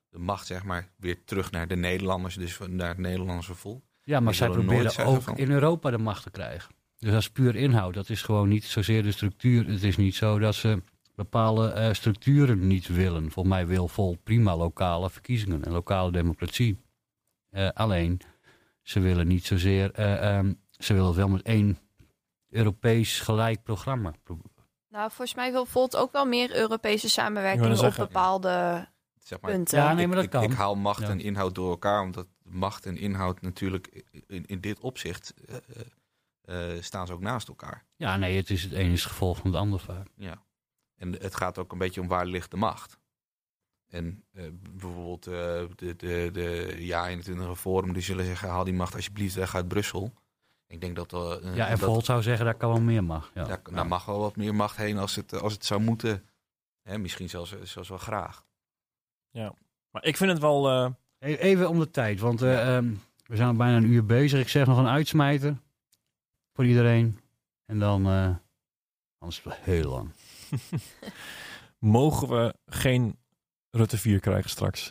[0.10, 3.84] de macht, zeg maar, weer terug naar de Nederlanders, dus naar het Nederlandse volk.
[4.04, 6.76] Ja, maar zij proberen ook van- in Europa de macht te krijgen.
[6.98, 7.94] Dus dat is puur inhoud.
[7.94, 9.68] Dat is gewoon niet zozeer de structuur.
[9.68, 10.82] Het is niet zo dat ze
[11.16, 13.32] bepaalde eh, structuren niet willen.
[13.32, 16.78] Volgens mij wil Volt prima lokale verkiezingen en lokale democratie.
[17.50, 18.20] Eh, alleen,
[18.82, 19.92] ze willen niet zozeer...
[19.92, 21.80] eh, ehm, ze willen wel met één
[22.50, 24.14] Europees gelijk programma.
[24.90, 28.88] Nou, volgens mij wil Volt ook wel meer Europese samenwerking op bepaalde
[29.20, 29.78] Zeg maar, punten.
[29.78, 30.44] Ja, nee, maar dat ik, kan.
[30.44, 31.10] ik haal macht Ja.
[31.10, 36.76] en inhoud door elkaar, omdat macht en inhoud natuurlijk in, in dit opzicht eh, eh,
[36.76, 37.86] eh, staan ze ook naast elkaar.
[37.96, 40.08] Ja, nee, het, is, het een is het gevolg van het ander vaak.
[40.16, 40.44] Ja.
[40.96, 42.98] En het gaat ook een beetje om waar ligt de macht.
[43.88, 45.34] En eh, bijvoorbeeld eh,
[45.76, 49.68] de, de, de ja 21 Forum, die zullen zeggen, haal die macht alsjeblieft weg uit
[49.68, 50.14] Brussel.
[50.74, 51.14] Ik denk dat...
[51.14, 53.32] eh, Ja, en dat, Volt zou zeggen dat kan wel meer mag.
[53.34, 53.44] Ja.
[53.44, 56.30] Daar, daar mag wel wat meer macht heen als het, als het zou moeten.
[56.82, 58.46] Hè, misschien zelfs, zelfs wel graag.
[59.92, 60.70] Maar ik vind het wel...
[60.70, 62.94] eh, E- Even om de tijd, want eh, ehm,
[63.26, 64.40] we zijn al bijna een uur bezig.
[64.40, 65.58] Ik zeg nog een uitsmijter
[66.54, 67.20] voor iedereen.
[67.66, 68.36] En dan, eh
[69.18, 70.12] anders is het heel lang.
[71.80, 73.18] mogen we geen
[73.70, 74.86] Rutte 4 krijgen straks?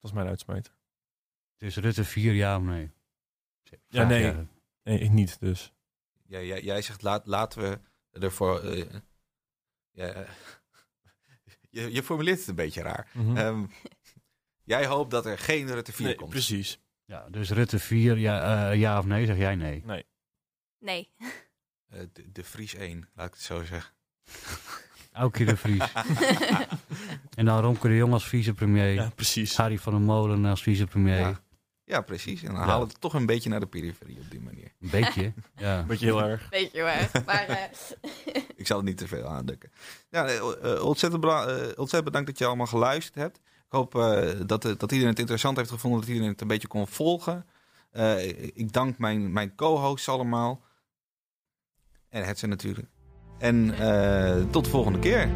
[0.00, 0.72] Dat is mijn uitsmijter.
[1.56, 2.90] Dus Rutte 4, ja of nee?
[3.88, 4.34] Ja, nee.
[4.82, 5.72] Nee, ik niet, dus.
[6.26, 7.78] Ja, jij, jij zegt laat, laten we
[8.20, 8.60] ervoor.
[8.60, 8.84] eh,
[9.90, 10.26] ja,
[11.70, 13.10] je, je formuleert het een beetje raar.
[13.12, 13.36] Mhm.
[13.36, 13.64] Ehm,
[14.64, 16.30] jij hoopt dat er geen Rutte 4 Nee, komt.
[16.30, 16.80] precies.
[17.04, 19.26] Ja, dus Rutte 4, ja, eh, ja of nee?
[19.26, 19.84] Zeg jij nee?
[20.78, 21.10] Nee.
[21.88, 23.92] Eh, de, de Vries 1, laat ik het zo zeggen.
[25.12, 25.92] Aukje de Vries.
[27.38, 28.92] en dan Romke de Jong als vicepremier.
[28.92, 29.56] Ja, precies.
[29.56, 31.18] Harry van der Molen als vicepremier.
[31.18, 31.40] Ja.
[31.88, 32.42] Ja, precies.
[32.42, 32.66] En dan Ja.
[32.66, 34.72] halen we het toch een beetje naar de periferie op die manier.
[34.80, 35.32] Een beetje.
[35.56, 35.82] ja.
[35.82, 36.48] Beetje heel erg.
[36.50, 37.22] Weet je wel.
[37.26, 37.62] Maar eh,
[38.56, 39.70] Ik zal het niet te veel aandukken.
[40.10, 40.36] Ja, eh,
[40.74, 43.36] eh, ontzettend, eh, ontzettend bedankt dat je allemaal geluisterd hebt.
[43.36, 43.42] Ik
[43.74, 46.86] hoop eh, dat, dat iedereen het interessant heeft gevonden, dat iedereen het een beetje kon
[46.88, 47.46] volgen.
[47.90, 50.62] Eh, ik dank mijn, mijn co-hosts allemaal.
[52.08, 52.88] En het zijn natuurlijk.
[53.38, 55.28] En eh, tot de volgende keer.